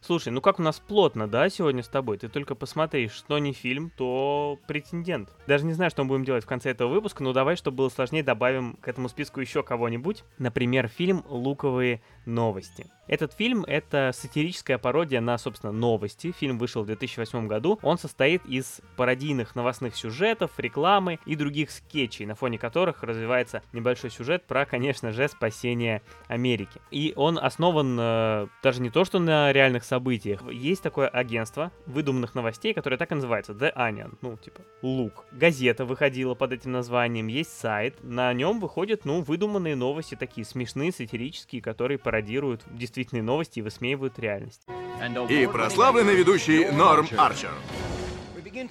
[0.00, 2.18] Слушай, ну как у нас плотно, да, сегодня с тобой?
[2.18, 5.30] Ты только посмотри, что не фильм, то претендент.
[5.46, 7.88] Даже не знаю, что мы будем делать в конце этого выпуска, но давай, чтобы было
[7.88, 10.24] сложнее, добавим к этому списку еще кого-нибудь.
[10.38, 12.86] Например, фильм «Луковые новости».
[13.08, 16.32] Этот фильм— это сатирическая пародия на, собственно, новости.
[16.38, 17.78] Фильм вышел в 2008 году.
[17.82, 24.10] Он состоит из пародийных новостных сюжетов, рекламы и других скетчей, на фоне которых развивается небольшой
[24.10, 26.80] сюжет про, конечно же, спасение Америки.
[26.90, 30.42] И он основан э, даже не то, что на реальных событиях.
[30.52, 35.24] Есть такое агентство выдуманных новостей, которое так и называется, The Onion, ну, типа, лук.
[35.32, 40.92] Газета выходила под этим названием, есть сайт, на нем выходят, ну, выдуманные новости, такие смешные,
[40.92, 44.62] сатирические, которые пародируют действительно действительные новости и высмеивают реальность.
[45.28, 47.52] И прославленный ведущий Норм Арчер.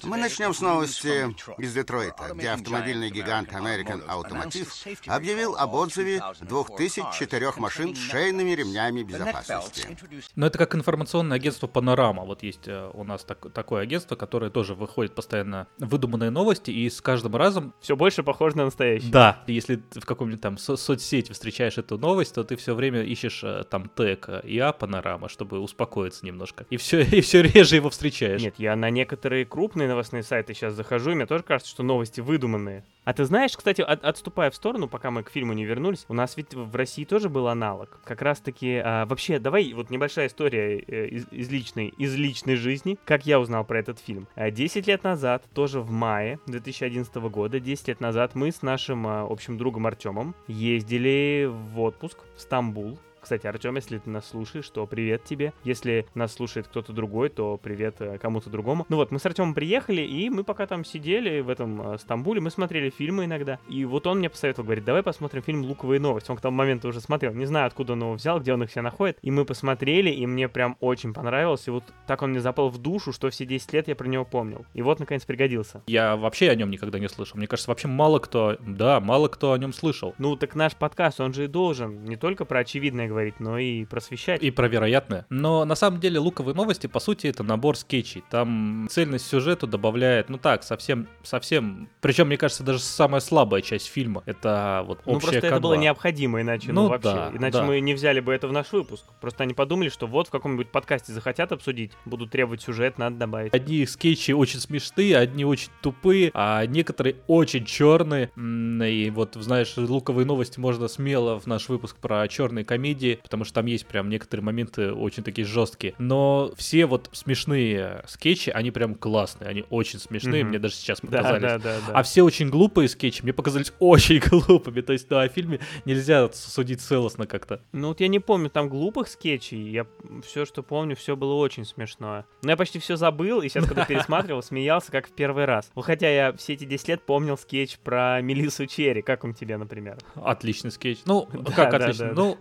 [0.03, 7.53] Мы начнем с новости из Детройта, где автомобильный гигант American Automotive объявил об отзыве 2004
[7.57, 9.97] машин с шейными ремнями безопасности.
[10.35, 12.23] Но это как информационное агентство Панорама.
[12.23, 16.89] Вот есть э, у нас так, такое агентство, которое тоже выходит постоянно выдуманные новости, и
[16.89, 17.73] с каждым разом...
[17.79, 19.11] Все больше похоже на настоящее.
[19.11, 19.43] Да.
[19.47, 23.63] Если в каком-нибудь там со- соцсети встречаешь эту новость, то ты все время ищешь э,
[23.69, 26.65] там тег ИА Панорама, чтобы успокоиться немножко.
[26.69, 28.41] И все, и все реже его встречаешь.
[28.41, 31.83] Нет, я на некоторые крупные крупные новостные сайты сейчас захожу, и мне тоже кажется, что
[31.83, 32.85] новости выдуманные.
[33.03, 36.13] А ты знаешь, кстати, от, отступая в сторону, пока мы к фильму не вернулись, у
[36.13, 37.99] нас ведь в России тоже был аналог.
[38.05, 42.97] Как раз-таки, а, вообще, давай, вот небольшая история э, из, из, личной, из личной жизни,
[43.03, 44.29] как я узнал про этот фильм.
[44.35, 49.05] А, 10 лет назад, тоже в мае 2011 года, 10 лет назад, мы с нашим
[49.05, 54.69] а, общим другом Артемом ездили в отпуск в Стамбул, кстати, Артем, если ты нас слушаешь,
[54.69, 55.51] то привет тебе.
[55.65, 58.85] Если нас слушает кто-то другой, то привет э, кому-то другому.
[58.87, 62.39] Ну вот, мы с Артемом приехали, и мы пока там сидели в этом э, Стамбуле,
[62.39, 63.59] мы смотрели фильмы иногда.
[63.67, 66.31] И вот он мне посоветовал, говорит, давай посмотрим фильм «Луковые новости».
[66.31, 67.33] Он к тому моменту уже смотрел.
[67.33, 69.17] Не знаю, откуда он его взял, где он их все находит.
[69.21, 71.67] И мы посмотрели, и мне прям очень понравилось.
[71.67, 74.23] И вот так он мне запал в душу, что все 10 лет я про него
[74.23, 74.65] помнил.
[74.73, 75.83] И вот, наконец, пригодился.
[75.87, 77.37] Я вообще о нем никогда не слышал.
[77.37, 80.15] Мне кажется, вообще мало кто, да, мало кто о нем слышал.
[80.17, 83.85] Ну, так наш подкаст, он же и должен не только про очевидное говорить, но и
[83.85, 84.41] просвещать.
[84.41, 85.25] И про вероятное.
[85.29, 88.23] Но на самом деле луковые новости, по сути, это набор скетчей.
[88.29, 91.89] Там цельность сюжету добавляет, ну так, совсем, совсем...
[92.01, 94.23] Причем, мне кажется, даже самая слабая часть фильма.
[94.25, 95.47] Это вот общая Ну просто канва.
[95.55, 97.09] это было необходимо, иначе, ну, Ну вообще.
[97.09, 97.63] да, иначе да.
[97.63, 99.05] мы не взяли бы это в наш выпуск.
[99.21, 103.53] Просто они подумали, что вот в каком-нибудь подкасте захотят обсудить, будут требовать сюжет, надо добавить.
[103.53, 108.31] Одни скетчи очень смешные, одни очень тупые, а некоторые очень черные.
[108.35, 113.53] И вот, знаешь, луковые новости можно смело в наш выпуск про черные комедии, потому что
[113.55, 115.93] там есть прям некоторые моменты очень такие жесткие.
[115.99, 120.49] Но все вот смешные скетчи, они прям классные, они очень смешные, Мгм.
[120.49, 121.41] мне даже сейчас Да, показались.
[121.41, 121.93] да, да, да.
[121.93, 124.81] А все очень глупые скетчи мне показались очень глупыми.
[124.81, 127.61] То есть, да, о фильме нельзя судить целостно как-то.
[127.71, 129.85] Ну вот я не помню там глупых скетчей, я
[130.25, 132.25] все, что помню, все было очень смешное.
[132.43, 135.69] Но я почти все забыл, и сейчас, когда пересматривал, смеялся, как в первый раз.
[135.75, 139.57] Ну, хотя я все эти 10 лет помнил скетч про Мелиссу Черри, как он тебе,
[139.57, 139.97] например?
[140.15, 140.99] Отличный скетч.
[141.05, 142.07] Ну, Да, как да, отличный?
[142.09, 142.37] да, ну,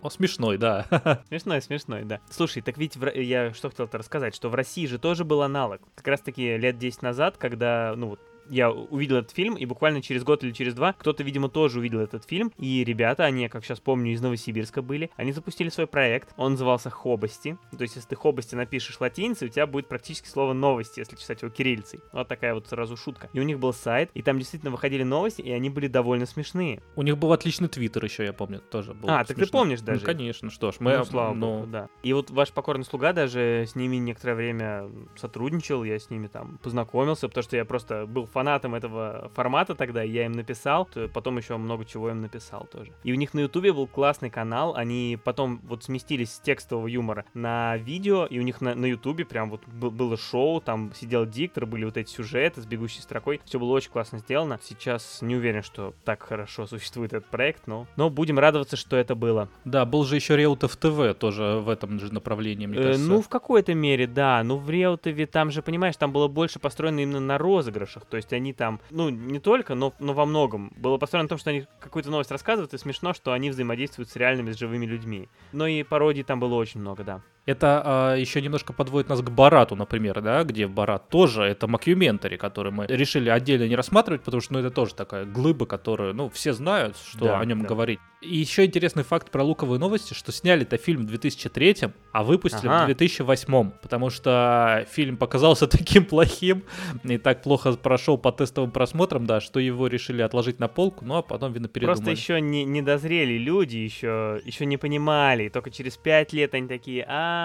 [0.47, 1.21] смешной, да.
[1.27, 2.19] Смешной, смешной, да.
[2.29, 5.81] Слушай, так ведь в я что хотел-то рассказать, что в России же тоже был аналог.
[5.95, 10.23] Как раз-таки лет 10 назад, когда, ну вот, я увидел этот фильм, и буквально через
[10.23, 12.51] год или через два кто-то, видимо, тоже увидел этот фильм.
[12.57, 16.33] И ребята, они, как сейчас помню, из Новосибирска были, они запустили свой проект.
[16.37, 17.57] Он назывался «Хобости».
[17.71, 21.41] То есть, если ты «Хобости» напишешь латиницей, у тебя будет практически слово «новости», если читать
[21.41, 21.99] его кириллицей.
[22.11, 23.29] Вот такая вот сразу шутка.
[23.33, 26.81] И у них был сайт, и там действительно выходили новости, и они были довольно смешные.
[26.95, 29.09] У них был отличный твиттер еще, я помню, тоже был.
[29.09, 29.61] А, так ты смешной.
[29.61, 30.01] помнишь даже?
[30.01, 30.97] Ну, конечно, что ж, мы...
[30.97, 31.89] ну, слава ну, богу, да.
[32.03, 36.57] И вот ваш покорный слуга даже с ними некоторое время сотрудничал, я с ними там
[36.59, 41.37] познакомился, потому что я просто был фанатом этого формата тогда, я им написал, то потом
[41.39, 42.91] еще много чего им написал тоже.
[43.03, 47.25] И у них на ютубе был классный канал, они потом вот сместились с текстового юмора
[47.33, 51.25] на видео, и у них на, на ютубе прям вот был- было шоу, там сидел
[51.25, 54.59] диктор, были вот эти сюжеты с бегущей строкой, все было очень классно сделано.
[54.61, 59.15] Сейчас не уверен, что так хорошо существует этот проект, но, но будем радоваться, что это
[59.15, 59.49] было.
[59.65, 63.09] Да, был же еще Реутов ТВ тоже в этом же направлении, мне Э, кажется.
[63.09, 64.43] ну, в какой-то мере, да.
[64.43, 68.05] Ну, в Реутове там же, понимаешь, там было больше построено именно на розыгрышах.
[68.05, 70.73] То есть они там, ну, не только, но, но во многом.
[70.75, 74.15] Было построено на том, что они какую-то новость рассказывают, и смешно, что они взаимодействуют с
[74.15, 75.29] реальными, с живыми людьми.
[75.51, 77.21] Но и пародий там было очень много, да.
[77.47, 82.71] Это еще немножко подводит нас к Барату, например, да, где Барат тоже, это макюментари, который
[82.71, 86.51] мы решили отдельно не рассматривать, потому что, ну, это тоже такая глыба, которую, ну, все
[86.53, 87.67] знают, что Да, о нем да.
[87.67, 87.99] говорить.
[88.21, 91.75] И еще интересный факт про луковые новости, что сняли это фильм в 2003,
[92.11, 92.83] а выпустили Ага.
[92.83, 96.63] в 2008, потому что фильм показался таким плохим
[97.03, 101.17] и так плохо прошел по тестовым просмотрам, да, что его решили отложить на полку, ну,
[101.17, 101.95] а потом, видно, передумали.
[101.97, 105.47] Просто еще не, не дозрели люди, еще, еще не понимали.
[105.49, 107.36] Только через пять лет они такие, а,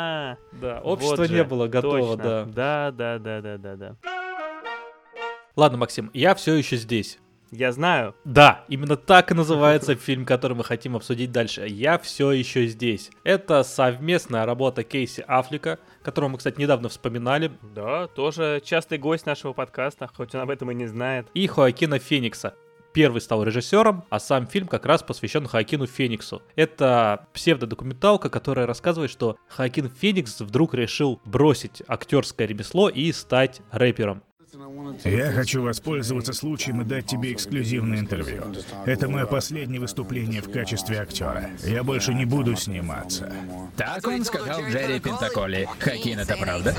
[0.52, 2.22] Да, вот общество же, не было готово, точно.
[2.24, 2.44] да.
[2.46, 3.96] Да, да, да, да, да, да.
[5.56, 7.18] Ладно, Максим, я все еще здесь.
[7.50, 8.14] Я знаю.
[8.24, 11.66] Да, именно так и называется фильм, который мы хотим обсудить дальше.
[11.68, 13.10] Я все еще здесь.
[13.24, 19.52] Это совместная работа Кейси Аффлека, которого мы, кстати, недавно вспоминали, Да, тоже частый гость нашего
[19.52, 21.26] подкаста, хоть он об этом и не знает.
[21.34, 22.54] и Хоакина Феникса.
[22.92, 26.42] Первый стал режиссером, а сам фильм как раз посвящен Хоакину Фениксу.
[26.56, 34.22] Это псевдодокументалка, которая рассказывает, что Хоакин Феникс вдруг решил бросить актерское ремесло и стать рэпером.
[35.04, 38.42] Я хочу воспользоваться случаем и дать тебе эксклюзивное интервью.
[38.84, 41.48] Это мое последнее выступление в качестве актера.
[41.64, 43.32] Я больше не буду сниматься.
[43.76, 45.66] Так он сказал Джерри Пентаколи.
[45.78, 46.76] Хакин, это правда?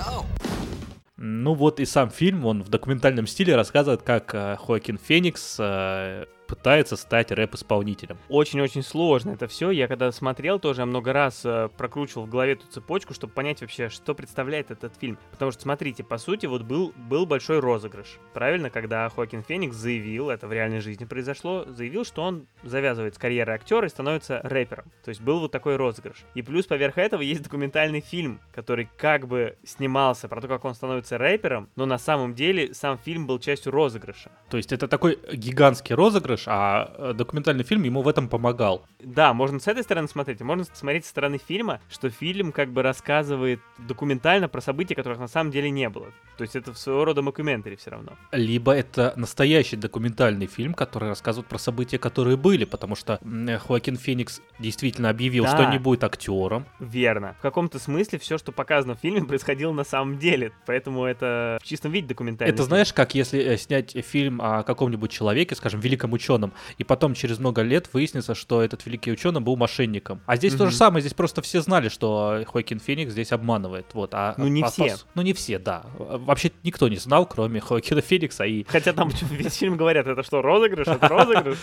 [1.26, 6.26] Ну вот и сам фильм, он в документальном стиле рассказывает, как э, Хоакин Феникс э,
[6.47, 8.17] пытается стать рэп-исполнителем.
[8.29, 9.71] Очень-очень сложно это все.
[9.71, 13.89] Я когда смотрел тоже, много раз э, прокручивал в голове эту цепочку, чтобы понять вообще,
[13.89, 15.17] что представляет этот фильм.
[15.32, 18.19] Потому что, смотрите, по сути, вот был, был большой розыгрыш.
[18.34, 23.17] Правильно, когда Хоакин Феникс заявил, это в реальной жизни произошло, заявил, что он завязывает с
[23.17, 24.86] карьеры актера и становится рэпером.
[25.03, 26.25] То есть был вот такой розыгрыш.
[26.34, 30.73] И плюс поверх этого есть документальный фильм, который как бы снимался про то, как он
[30.73, 34.32] становится рэпером, но на самом деле сам фильм был частью розыгрыша.
[34.49, 38.86] То есть это такой гигантский розыгрыш, а э, документальный фильм ему в этом помогал.
[39.00, 42.72] Да, можно с этой стороны смотреть, а можно смотреть со стороны фильма, что фильм как
[42.72, 46.08] бы рассказывает документально про события, которых на самом деле не было.
[46.38, 48.13] То есть это своего рода мокументари все равно.
[48.32, 53.19] Либо это настоящий документальный фильм, который рассказывает про события, которые были, потому что
[53.67, 55.52] Хоакин Феникс действительно объявил, да.
[55.52, 56.65] что не будет актером.
[56.80, 57.36] Верно.
[57.39, 60.52] В каком-то смысле все, что показано в фильме, происходило на самом деле.
[60.65, 62.69] Поэтому это в чистом виде документальный Это фильм.
[62.69, 67.40] знаешь, как если э, снять фильм о каком-нибудь человеке, скажем, великом ученом, и потом через
[67.40, 70.22] много лет выяснится, что этот великий ученый был мошенником.
[70.26, 70.58] А здесь mm-hmm.
[70.58, 73.88] то же самое, здесь просто все знали, что Хоакин Феникс здесь обманывает.
[73.94, 74.96] Вот, а, ну не а, все.
[75.16, 75.84] ну не все, да.
[75.98, 78.64] Вообще никто не знал, кроме Хоакина Феникса и...
[78.64, 80.88] Хотя там весь фильм говорят, это что, розыгрыш?
[80.88, 81.58] Это розыгрыш?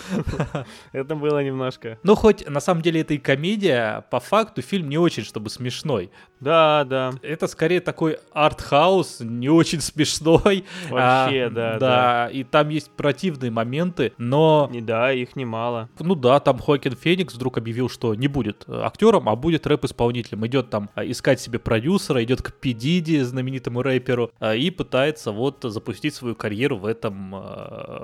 [0.93, 1.99] Это было немножко...
[2.03, 6.11] Ну хоть на самом деле это и комедия, по факту фильм не очень, чтобы смешной.
[6.41, 7.13] Да, да.
[7.23, 10.65] Это скорее такой арт-хаус, не очень смешной.
[10.89, 11.79] Вообще, а, да, да.
[11.79, 14.50] Да, и там есть противные моменты, но...
[14.71, 15.89] Не, да, их немало.
[15.99, 20.47] Ну да, там Хоакин Феникс вдруг объявил, что не будет э, актером, а будет рэп-исполнителем.
[20.47, 22.70] Идет там э, искать себе продюсера, идет к P.
[22.70, 27.35] Diddy, знаменитому рэперу, э, и пытается вот запустить свою карьеру в этом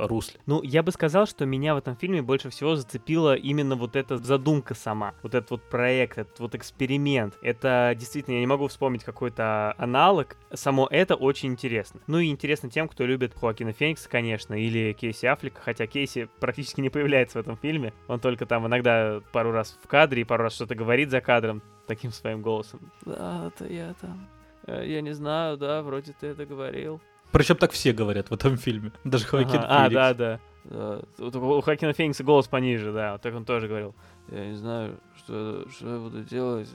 [0.06, 0.38] русле.
[0.46, 4.18] Ну, я бы сказал, что меня в этом фильме больше всего зацепила именно вот эта
[4.18, 7.34] задумка сама, вот этот вот проект, этот вот эксперимент.
[7.42, 10.36] Это действительно, я не могу вспомнить какой-то аналог.
[10.52, 12.00] Само это очень интересно.
[12.06, 16.80] Ну и интересно тем, кто любит Хоакина Феникса, конечно, или Кейси Аффлека, хотя Кейси практически
[16.80, 17.92] не появляется в этом фильме.
[18.08, 21.62] Он только там иногда пару раз в кадре и пару раз что-то говорит за кадром
[21.86, 22.80] таким своим голосом.
[23.04, 24.28] Да, это я там.
[24.66, 27.00] Э, я не знаю, да, вроде ты это говорил.
[27.32, 28.92] Причем так все говорят в этом фильме.
[29.04, 29.96] Даже Хоакин ага, Феникс.
[29.96, 31.00] А, да, да.
[31.18, 33.18] У Хоакина Феникса голос пониже, да.
[33.18, 33.94] Так он тоже говорил.
[34.28, 36.68] Я не знаю, что, что я буду делать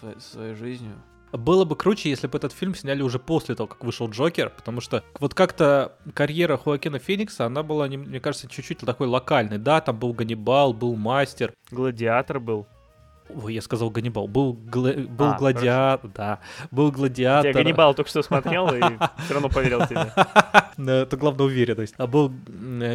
[0.00, 0.94] со своей жизнью.
[1.32, 4.80] Было бы круче, если бы этот фильм сняли уже после того, как вышел Джокер, потому
[4.80, 9.58] что вот как-то карьера Хоакина Феникса, она была, мне кажется, чуть-чуть такой локальной.
[9.58, 11.52] Да, там был Ганнибал, был Мастер.
[11.70, 12.66] Гладиатор был.
[13.42, 14.28] Ой, я сказал Ганнибал.
[14.28, 14.92] Был, гла...
[14.92, 16.40] был а, гладиатор, да.
[16.70, 17.48] Был гладиатор.
[17.48, 18.80] Я Ганнибал только что смотрел и
[19.24, 20.12] все равно поверил тебе.
[20.92, 21.94] Это главная уверенность.
[21.98, 22.32] А был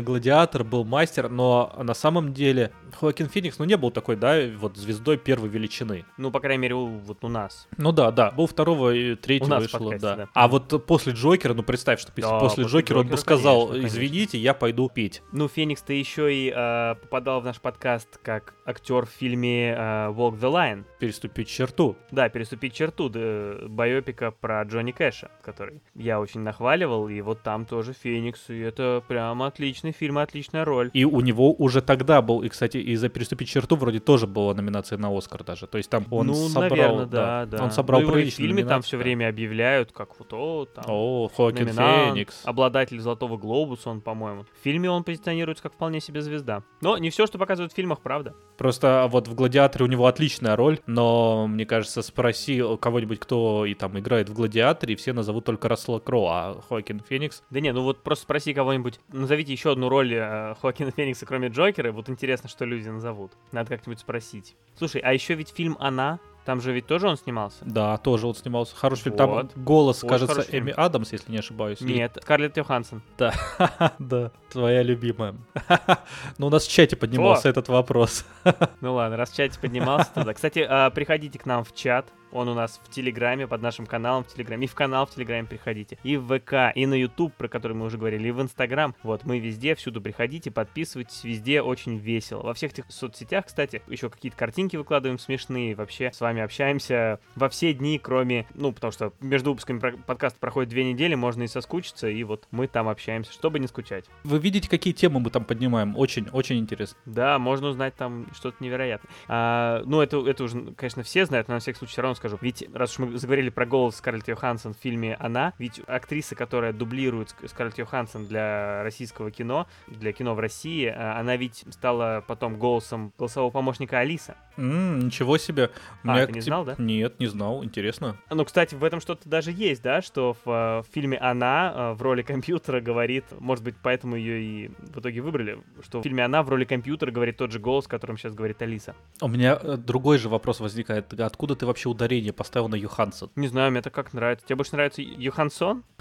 [0.02, 4.78] гладиатор, был мастер, но на самом деле Хоакин Феникс, ну, не был такой, да, вот
[4.78, 6.06] звездой первой величины.
[6.18, 7.68] Ну, по крайней мере, вот у нас.
[7.78, 8.32] Ну да, да.
[8.32, 10.28] Был второго и третьего вышло, да.
[10.34, 14.90] А вот после Джокера, ну, представь, что после Джокера он бы сказал, извините, я пойду
[14.90, 15.22] петь.
[15.32, 20.40] Ну, Феникс-то еще и а, попадал в наш подкаст как актер в фильме а, Walk
[20.40, 20.84] the Line.
[21.00, 21.96] Переступить черту.
[22.12, 27.66] Да, переступить черту, да, байопика про Джонни Кэша, который я очень нахваливал, и вот там
[27.66, 30.90] тоже Феникс, и это прям отличный фильм, отличная роль.
[30.94, 34.54] И у него уже тогда был, и, кстати, и за переступить черту вроде тоже была
[34.54, 36.70] номинация на Оскар даже, то есть там он ну, собрал...
[36.70, 37.64] наверное, да, да.
[37.64, 40.86] Он собрал ну, в фильме там все время объявляют, как вот, о, там...
[40.88, 42.42] О, Хокин Феникс.
[42.46, 44.44] Обладатель Золотого Глобуса он, по-моему.
[44.44, 46.64] В фильме он позиционируется как вполне себе звезда.
[46.82, 48.34] Но не все, что показывают в фильмах, правда.
[48.58, 53.74] Просто вот в «Гладиаторе» у него отличная роль, но, мне кажется, спроси кого-нибудь, кто и
[53.74, 57.44] там играет в «Гладиаторе», и все назовут только Рассела Кроу, а Хоакин Феникс...
[57.50, 61.50] Да не, ну вот просто спроси кого-нибудь, назовите еще одну роль э, Хоакина Феникса, кроме
[61.50, 63.32] Джокера, вот интересно, что люди назовут.
[63.52, 64.56] Надо как-нибудь спросить.
[64.78, 67.58] Слушай, а еще ведь фильм «Она», там же ведь тоже он снимался?
[67.62, 68.76] Да, тоже он снимался.
[68.76, 69.16] Хороший фильм.
[69.16, 71.82] Там голос, Очень кажется, Эми Адамс, если не ошибаюсь.
[71.82, 73.02] Нет, Скарлетт Йоханссон.
[73.18, 73.34] Да,
[74.00, 75.36] да, твоя любимая.
[76.38, 78.26] Ну, у нас в чате поднимался этот вопрос.
[78.82, 80.34] Ну ладно, раз в чате поднимался, тогда.
[80.34, 82.08] Кстати, а, приходите к нам в чат.
[82.34, 84.66] Он у нас в Телеграме, под нашим каналом в Телеграме.
[84.66, 85.98] И в канал в Телеграме приходите.
[86.04, 88.96] И в ВК, и на YouTube, про который мы уже говорили, и в Инстаграм.
[89.04, 91.24] Вот, мы везде, всюду приходите, подписывайтесь.
[91.24, 92.42] Везде очень весело.
[92.42, 95.76] Во всех этих соцсетях, кстати, еще какие-то картинки выкладываем смешные.
[95.76, 98.48] Вообще с вами общаемся во все дни, кроме...
[98.56, 102.08] Ну, потому что между выпусками подкаста проходит две недели, можно и соскучиться.
[102.10, 104.06] И вот мы там общаемся, чтобы не скучать.
[104.24, 105.96] Вы видите, какие темы мы там поднимаем?
[105.96, 106.98] Очень, очень интересно.
[107.06, 109.12] Да, можно узнать там что-то невероятное.
[109.28, 112.38] А, ну, это, это уже, конечно, все знают, но на всякий случай все равно скажу.
[112.40, 116.72] Ведь, раз уж мы заговорили про голос Скарлетт Йоханссон в фильме «Она», ведь актриса, которая
[116.72, 122.58] дублирует Скарлетт Йоханссон для российского кино, для кино в России, а, она ведь стала потом
[122.58, 124.38] голосом голосового помощника Алиса.
[124.58, 125.72] Mm, ничего себе.
[126.04, 126.76] А, Меня, ты не знал, да?
[126.78, 127.64] Нет, не знал.
[127.64, 128.18] Интересно.
[128.30, 131.94] Ну, кстати, в этом что-то даже есть, да, что в, э, в фильме «Она» э,
[131.94, 136.24] в роли компьютера говорит, может быть, поэтому ее и в итоге выбрали, что в фильме
[136.24, 138.96] «Она» в роли компьютера говорит тот же голос, которым сейчас говорит Алиса.
[139.22, 141.14] У меня э, другой же вопрос возникает.
[141.20, 143.32] Откуда ты вообще ударение поставил на Йоханссон?
[143.36, 144.46] Не знаю, мне это как нравится.
[144.46, 145.84] Тебе больше нравится Йоханссон?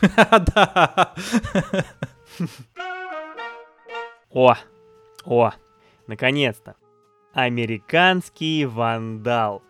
[0.55, 1.15] Да.
[4.31, 4.55] О,
[5.25, 5.53] о,
[6.07, 6.77] наконец-то.
[7.35, 9.63] Американский вандал.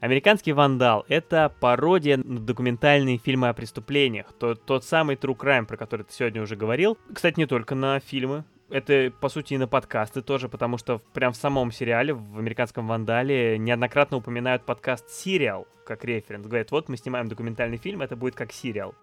[0.00, 4.26] Американский вандал— это пародия на документальные фильмы о преступлениях.
[4.38, 6.98] Тот, тот самый True Crime, про который ты сегодня уже говорил.
[7.12, 8.44] Кстати, не только на фильмы.
[8.68, 12.88] Это, по сути, и на подкасты тоже, потому что прям в самом сериале, в «Американском
[12.88, 16.46] вандале», неоднократно упоминают подкаст «Сериал» как референс.
[16.46, 18.94] Говорят, вот мы снимаем документальный фильм, это будет как сериал.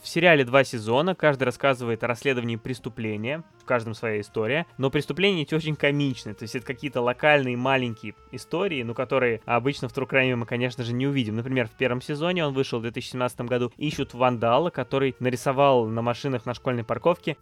[0.00, 5.42] В сериале два сезона, каждый рассказывает о расследовании преступления, в каждом своя история, но преступления
[5.42, 10.08] эти очень комичные, то есть это какие-то локальные маленькие истории, ну, которые обычно в True
[10.08, 11.36] Crime мы, конечно же, не увидим.
[11.36, 16.46] Например, в первом сезоне, он вышел в 2017 году, ищут вандала, который нарисовал на машинах
[16.46, 17.36] на школьной парковке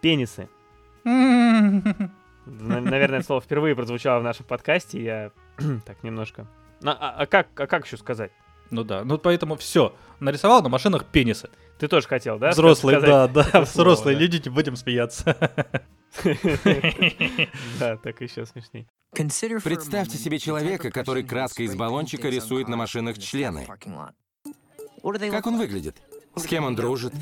[0.00, 0.48] пенисы.
[1.04, 5.30] Наверное, это слово впервые прозвучало в нашем подкасте, я
[5.86, 6.46] так немножко...
[6.82, 8.32] А, а, а, как, а как еще сказать?
[8.70, 9.94] Ну да, ну поэтому все.
[10.20, 11.50] Нарисовал на машинах пенисы.
[11.78, 12.50] Ты тоже хотел, да?
[12.50, 15.36] Взрослые, да, да, взрослые люди, не будем смеяться.
[17.80, 18.86] Да, так еще смешней.
[19.12, 23.66] Представьте себе человека, который краской из баллончика рисует на машинах члены.
[23.66, 23.86] Как
[25.46, 25.96] он выглядит?
[26.36, 27.12] С кем он дружит?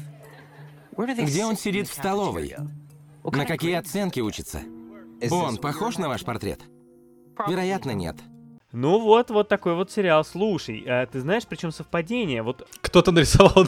[0.97, 2.55] Где он сидит в столовой?
[3.25, 4.63] На какие оценки учится?
[5.31, 6.61] Он похож на ваш портрет?
[7.47, 8.17] Вероятно, нет.
[8.73, 10.25] Ну вот, вот такой вот сериал.
[10.25, 12.43] Слушай, а ты знаешь, причем совпадение?
[12.43, 13.67] Вот кто-то нарисовал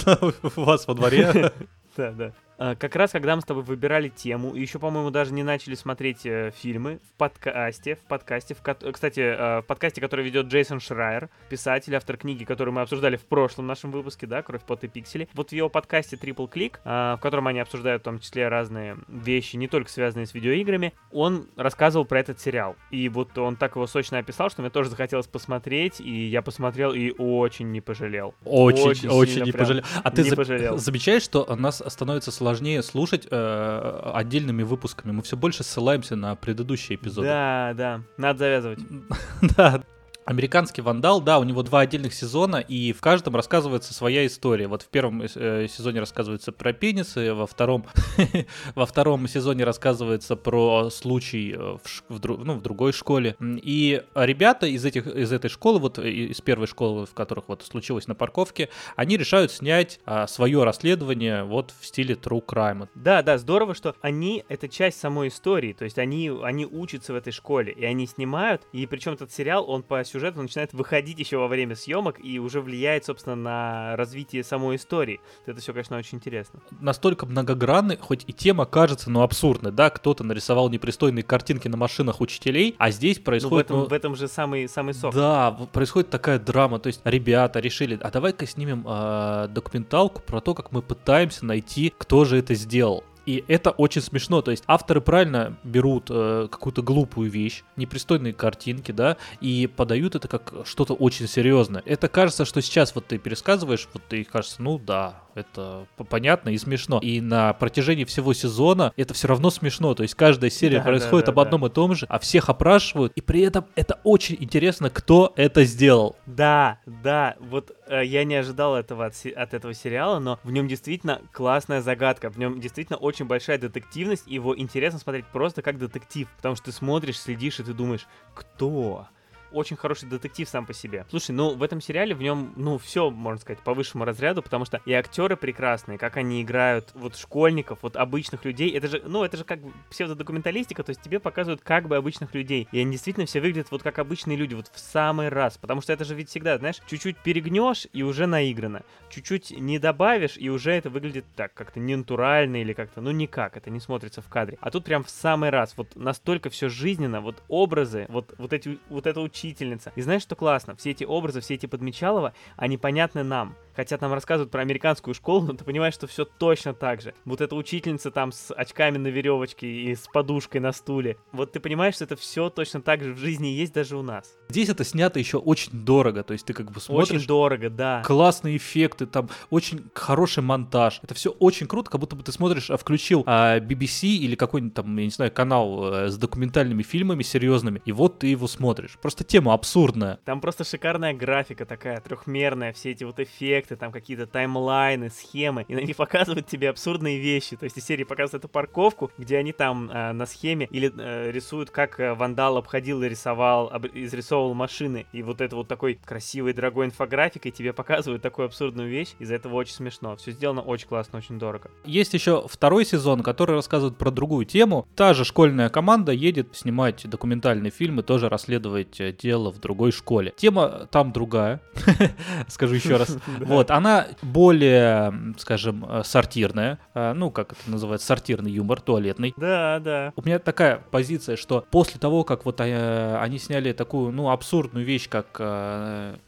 [0.57, 1.52] у вас во дворе.
[1.96, 2.32] Да, да.
[2.64, 5.74] А, как раз когда мы с тобой выбирали тему, и еще, по-моему, даже не начали
[5.74, 10.80] смотреть э, фильмы в подкасте, в подкасте, в кстати, э, в подкасте, который ведет Джейсон
[10.80, 14.88] Шрайер, писатель, автор книги, которую мы обсуждали в прошлом нашем выпуске, да, «Кровь, пот и
[14.88, 15.28] пиксели».
[15.34, 18.96] Вот в его подкасте Triple Click, э, в котором они обсуждают в том числе разные
[19.08, 22.76] вещи, не только связанные с видеоиграми, он рассказывал про этот сериал.
[22.90, 26.94] И вот он так его сочно описал, что мне тоже захотелось посмотреть, и я посмотрел
[26.94, 28.34] и очень не пожалел.
[28.46, 29.84] Очень, очень, очень не пожалел.
[30.02, 30.78] А ты за- пожалел.
[30.78, 35.12] замечаешь, что у нас становится сложнее слушать э, отдельными выпусками.
[35.12, 37.28] Мы все больше ссылаемся на предыдущие эпизоды.
[37.28, 38.00] Да, да.
[38.16, 38.80] Надо завязывать.
[39.57, 39.82] да,
[40.26, 44.66] Американский вандал, да, у него два отдельных сезона, и в каждом рассказывается своя история.
[44.68, 47.84] Вот в первом э, сезоне рассказывается про пенисы, во втором,
[48.74, 51.76] во втором сезоне рассказывается про случай э,
[52.08, 53.36] в, в, ну, в другой школе.
[53.40, 57.62] И ребята из, этих, из этой школы, вот э, из первой школы, в которых вот
[57.62, 62.88] случилось на парковке, они решают снять а, свое расследование вот в стиле True Crime.
[62.94, 67.16] Да, да, здорово, что они, это часть самой истории, то есть они, они учатся в
[67.16, 71.38] этой школе, и они снимают, и причем этот сериал, он по сюжет начинает выходить еще
[71.38, 75.20] во время съемок и уже влияет, собственно, на развитие самой истории.
[75.44, 76.60] Это все, конечно, очень интересно.
[76.80, 82.20] Настолько многогранный, хоть и тема кажется, ну, абсурдной, да, кто-то нарисовал непристойные картинки на машинах
[82.20, 83.70] учителей, а здесь происходит...
[83.70, 85.12] Ну, в, этом, ну, в этом же самый, самый сок.
[85.12, 90.54] Да, происходит такая драма, то есть ребята решили, а давай-ка снимем э, документалку про то,
[90.54, 93.02] как мы пытаемся найти, кто же это сделал.
[93.26, 94.42] И это очень смешно.
[94.42, 100.28] То есть авторы правильно берут э, какую-то глупую вещь, непристойные картинки, да, и подают это
[100.28, 101.82] как что-то очень серьезное.
[101.86, 106.59] Это кажется, что сейчас вот ты пересказываешь, вот ты кажется, ну да, это понятно и
[106.59, 106.99] смешно.
[107.01, 109.95] И на протяжении всего сезона это все равно смешно.
[109.95, 111.66] То есть каждая серия да, происходит да, да, об одном да.
[111.68, 113.12] и том же, а всех опрашивают.
[113.14, 116.16] И при этом это очень интересно, кто это сделал.
[116.26, 117.37] Да, да.
[117.41, 121.80] Вот э, я не ожидал этого от, от этого сериала, но в нем действительно классная
[121.80, 122.30] загадка.
[122.30, 124.24] В нем действительно очень большая детективность.
[124.26, 126.28] И его интересно смотреть просто как детектив.
[126.37, 129.09] Потому что ты смотришь, следишь, и ты думаешь, кто?
[129.55, 131.07] Очень хороший детектив сам по себе.
[131.11, 134.64] Слушай, ну в этом сериале в нем, ну, все, можно сказать, по высшему разряду, потому
[134.64, 138.70] что и актеры прекрасные, как они играют вот школьников, вот обычных людей.
[138.70, 142.68] Это же, ну, это же как псевдодокументалистика, то есть тебе показывают как бы обычных людей.
[142.72, 145.57] И они действительно все выглядят вот как обычные люди, вот в самый раз.
[145.59, 148.82] Потому что это же ведь всегда, знаешь, чуть-чуть перегнешь и уже наиграно.
[149.11, 153.57] Чуть-чуть не добавишь, и уже это выглядит так, как-то не натурально или как-то, ну никак,
[153.57, 154.59] это не смотрится в кадре.
[154.61, 158.78] А тут прям в самый раз, вот настолько все жизненно, вот образы, вот, вот эти,
[158.88, 159.92] вот это учение учительница.
[159.97, 160.74] И знаешь, что классно?
[160.76, 163.55] Все эти образы, все эти подмечалова, они понятны нам.
[163.76, 167.14] Хотя там рассказывают про американскую школу, но ты понимаешь, что все точно так же.
[167.24, 171.16] Вот эта учительница там с очками на веревочке и с подушкой на стуле.
[171.32, 174.36] Вот ты понимаешь, что это все точно так же в жизни есть даже у нас.
[174.48, 177.16] Здесь это снято еще очень дорого, то есть ты как бы смотришь...
[177.16, 178.02] Очень дорого, да.
[178.04, 181.00] Классные эффекты, там очень хороший монтаж.
[181.02, 184.74] Это все очень круто, как будто бы ты смотришь, а включил а, BBC или какой-нибудь
[184.74, 188.98] там, я не знаю, канал а, с документальными фильмами серьезными, и вот ты его смотришь.
[189.00, 190.20] Просто тема абсурдная.
[190.24, 195.74] Там просто шикарная графика такая, трехмерная, все эти вот эффекты, там какие-то таймлайны, схемы, и
[195.74, 197.56] они показывают тебе абсурдные вещи.
[197.56, 201.30] То есть из серии показывают эту парковку, где они там э, на схеме или э,
[201.30, 205.06] рисуют, как э, вандал обходил и рисовал, об, изрисовывал машины.
[205.12, 209.14] И вот это вот такой красивый, дорогой инфографикой тебе показывают такую абсурдную вещь.
[209.18, 210.16] Из-за этого очень смешно.
[210.16, 211.70] Все сделано очень классно, очень дорого.
[211.84, 214.86] Есть еще второй сезон, который рассказывает про другую тему.
[214.94, 219.92] Та же школьная команда едет снимать документальный фильм и тоже расследовать э, дело в другой
[219.92, 220.32] школе.
[220.36, 221.60] Тема там другая,
[222.48, 223.16] скажу еще раз.
[223.55, 226.78] Вот, она более, скажем, э, сортирная.
[226.94, 229.34] Э, ну, как это называется, сортирный юмор, туалетный.
[229.36, 230.12] Да, да.
[230.16, 235.09] У меня такая позиция, что после того, как вот они сняли такую, ну, абсурдную вещь,
[235.09, 235.40] как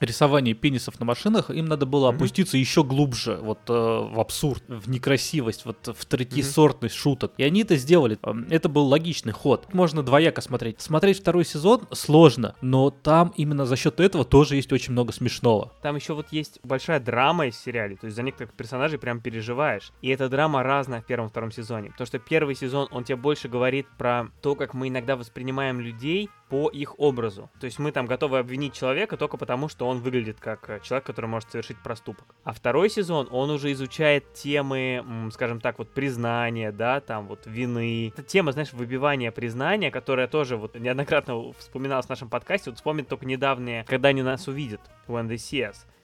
[0.01, 5.65] рисование пенисов на машинах, им надо было опуститься еще глубже, вот в абсурд, в некрасивость,
[5.65, 7.33] вот в третьесортность шуток.
[7.37, 8.19] И они это сделали.
[8.51, 9.73] Это был логичный ход.
[9.73, 10.81] Можно двояко смотреть.
[10.81, 15.73] Смотреть второй сезон сложно, но там именно за счет этого тоже есть очень много смешного.
[15.83, 17.16] Там еще вот есть большая драма
[17.49, 19.93] из сериале, то есть за некоторых персонажей прям переживаешь.
[20.03, 21.91] И эта драма разная в первом-втором сезоне.
[21.91, 26.31] Потому что первый сезон, он тебе больше говорит про то, как мы иногда воспринимаем людей,
[26.49, 27.51] по их образу.
[27.61, 31.05] То есть мы там готовы обвинить человека только потому, что он выглядит как э, человек,
[31.05, 32.35] который может совершить проступок.
[32.45, 38.13] А второй сезон, он уже изучает темы, скажем так, вот признания, да, там вот вины.
[38.15, 42.71] Это тема, знаешь, выбивания признания, которая тоже вот неоднократно вспоминалась в нашем подкасте.
[42.71, 45.39] Вот вспомнить только недавние, когда они нас увидят, When They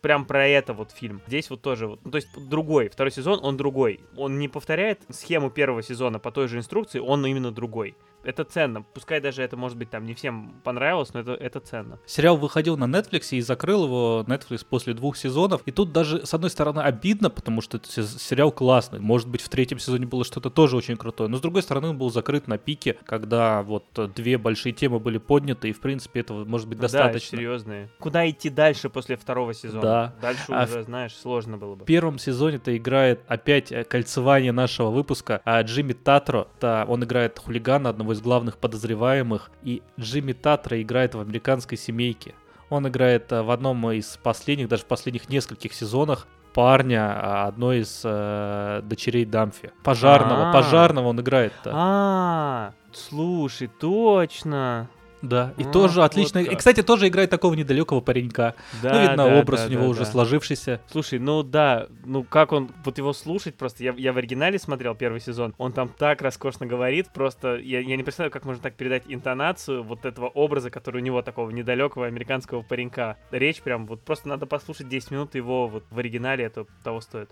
[0.02, 1.22] прям про это вот фильм.
[1.26, 2.90] Здесь вот тоже вот, ну, то есть другой.
[2.90, 4.00] Второй сезон, он другой.
[4.16, 8.82] Он не повторяет схему первого сезона по той же инструкции, он именно другой это ценно.
[8.82, 11.98] Пускай даже это, может быть, там не всем понравилось, но это, это ценно.
[12.06, 15.62] Сериал выходил на Netflix и закрыл его Netflix после двух сезонов.
[15.66, 19.00] И тут даже, с одной стороны, обидно, потому что сериал классный.
[19.00, 21.28] Может быть, в третьем сезоне было что-то тоже очень крутое.
[21.28, 25.18] Но, с другой стороны, он был закрыт на пике, когда вот две большие темы были
[25.18, 27.36] подняты, и, в принципе, этого может быть достаточно.
[27.36, 27.90] Да, серьезные.
[27.98, 29.82] Куда идти дальше после второго сезона?
[29.82, 30.14] Да.
[30.20, 30.84] Дальше а уже, в...
[30.84, 31.84] знаешь, сложно было бы.
[31.84, 37.38] В первом сезоне-то играет опять э, кольцевание нашего выпуска, а Джимми Татро, да, он играет
[37.38, 42.34] хулигана одного из главных подозреваемых, и Джимми Татра играет в американской семейке.
[42.70, 47.80] Он играет э, в одном из последних, даже в последних нескольких сезонах парня а, одной
[47.80, 49.72] из э, дочерей Дамфи.
[49.82, 50.52] Пожарного, А-а-а.
[50.52, 51.52] пожарного он играет.
[51.66, 54.88] А, слушай, точно.
[55.22, 56.40] Да, и а, тоже отлично.
[56.40, 58.56] Вот и, кстати, тоже играет такого недалекого паренька.
[58.82, 60.06] Да, ну, видно, да, образ да, у него да, уже да.
[60.06, 60.80] сложившийся.
[60.90, 64.96] Слушай, ну да, ну как он, вот его слушать просто, я, я в оригинале смотрел
[64.96, 68.74] первый сезон, он там так роскошно говорит, просто я, я не представляю, как можно так
[68.74, 73.16] передать интонацию вот этого образа, который у него такого недалекого американского паренька.
[73.30, 77.30] Речь прям, вот просто надо послушать 10 минут его вот в оригинале, это того стоит.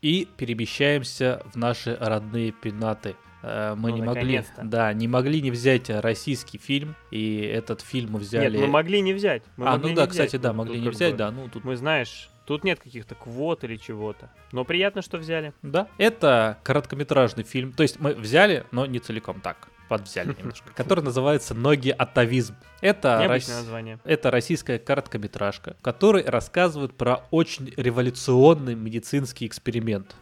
[0.00, 3.16] И перемещаемся в наши родные пенаты.
[3.46, 8.12] Э, мы ну, не могли, да, не могли не взять российский фильм, и этот фильм
[8.12, 8.56] мы взяли.
[8.56, 9.42] Нет, мы могли не взять.
[9.58, 11.18] Мы а, ну да, кстати, да, могли не взять, бы...
[11.18, 11.62] да, ну тут.
[11.62, 15.52] Мы знаешь, тут нет каких-то квот или чего-то, но приятно, что взяли.
[15.60, 21.04] Да, это короткометражный фильм, то есть мы взяли, но не целиком так подвзяли немножко, который
[21.04, 22.56] называется «Ноги атовизм».
[22.80, 23.46] Это, рос...
[23.48, 23.98] название.
[24.04, 30.16] это российская короткометражка, который рассказывает про очень революционный медицинский эксперимент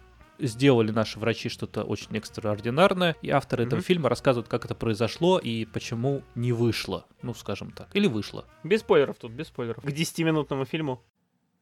[0.46, 3.66] сделали наши врачи что-то очень экстраординарное, и авторы mm-hmm.
[3.66, 8.46] этого фильма рассказывают, как это произошло и почему не вышло, ну, скажем так, или вышло.
[8.64, 9.82] Без спойлеров тут, без спойлеров.
[9.82, 11.02] К 10-минутному фильму.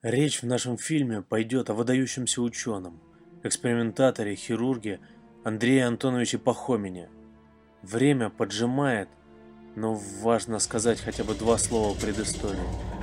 [0.03, 3.01] Речь в нашем фильме пойдет о выдающемся ученом,
[3.43, 5.01] экспериментаторе, хирурге
[5.45, 7.11] Андрее Антоновиче Пахомине.
[7.83, 9.09] Время поджимает,
[9.76, 12.99] но важно сказать хотя бы два слова предыстории.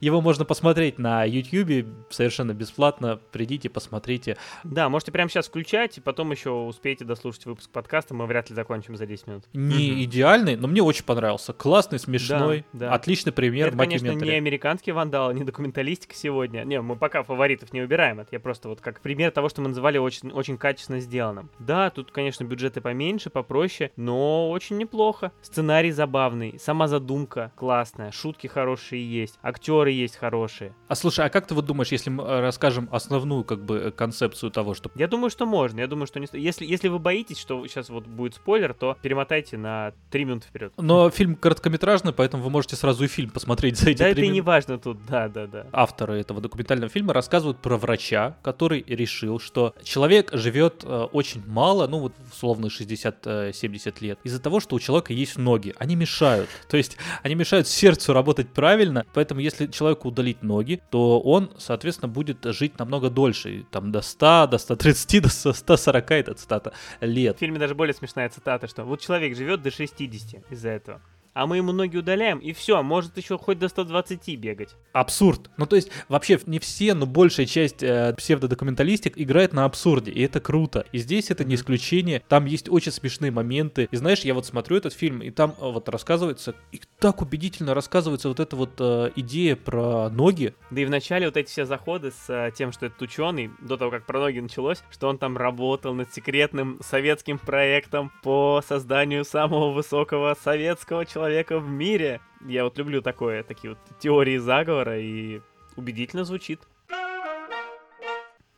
[0.00, 3.20] Его можно посмотреть на YouTube совершенно бесплатно.
[3.32, 4.36] Придите, посмотрите.
[4.62, 8.14] Да, можете прямо сейчас включать, и потом еще успеете дослушать выпуск подкаста.
[8.14, 9.44] Мы вряд ли закончим за 10 минут.
[9.52, 11.52] Не mm идеальный, но мне очень понравился.
[11.52, 12.94] Классный, смешной, да, да.
[12.94, 13.68] отличный пример.
[13.68, 16.64] Это, конечно, не американский вандал, не документалистика сегодня.
[16.64, 18.20] Не, мы пока фаворитов не убираем.
[18.20, 21.50] Это я просто вот как пример того, что мы называли очень, очень качественно сделанным.
[21.58, 25.32] Да, тут, конечно, бюджеты поменьше, попроще, но очень неплохо.
[25.40, 30.74] Сценарий забавный, сама задумка классная, шутки хорошие есть, актеры есть хорошие.
[30.88, 34.50] А слушай, а как ты вот думаешь, если мы э, расскажем основную как бы концепцию
[34.50, 34.90] того, что...
[34.94, 35.80] Я думаю, что можно.
[35.80, 36.28] Я думаю, что не...
[36.32, 40.72] Если, если вы боитесь, что сейчас вот будет спойлер, то перемотайте на 3 минуты вперед.
[40.76, 44.30] Но фильм короткометражный, поэтому вы можете сразу и фильм посмотреть за эти Да, это мин...
[44.30, 45.66] и не важно тут, да, да, да.
[45.72, 51.86] Авторы этого документального фильма рассказывают про врача, который решил, что человек живет э, очень мало,
[51.86, 55.74] ну вот условно 60-70 лет, из-за того, что у человека есть ноги.
[55.78, 56.48] Они мешают.
[56.68, 62.08] То есть они мешают сердцу работать правильно, поэтому если человеку удалить ноги, то он, соответственно,
[62.08, 67.36] будет жить намного дольше, там до 100, до 130, до 140, это цитата, лет.
[67.36, 71.00] В фильме даже более смешная цитата, что вот человек живет до 60 из-за этого
[71.34, 74.70] а мы ему ноги удаляем, и все, может еще хоть до 120 бегать.
[74.92, 75.50] Абсурд.
[75.56, 80.22] Ну, то есть, вообще не все, но большая часть э, псевдодокументалистик играет на абсурде, и
[80.22, 80.86] это круто.
[80.92, 83.88] И здесь это не исключение, там есть очень смешные моменты.
[83.90, 87.74] И знаешь, я вот смотрю этот фильм, и там э, вот рассказывается, и так убедительно
[87.74, 90.54] рассказывается вот эта вот э, идея про ноги.
[90.70, 93.76] Да и в начале вот эти все заходы с э, тем, что этот ученый, до
[93.76, 99.24] того, как про ноги началось, что он там работал над секретным советским проектом по созданию
[99.24, 102.20] самого высокого советского человека человека в мире.
[102.46, 105.40] Я вот люблю такое, такие вот теории заговора, и
[105.74, 106.60] убедительно звучит.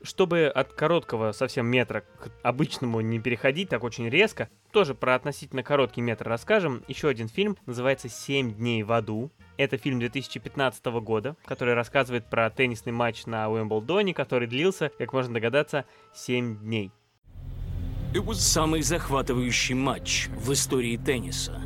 [0.02, 5.62] Чтобы от короткого совсем метра к обычному не переходить так очень резко, тоже про относительно
[5.62, 6.82] короткий метр расскажем.
[6.88, 9.30] Еще один фильм называется «Семь дней в аду».
[9.56, 15.34] Это фильм 2015 года, который рассказывает про теннисный матч на Уимблдоне, который длился, как можно
[15.34, 16.90] догадаться, 7 дней.
[18.32, 21.60] Самый захватывающий матч в истории тенниса.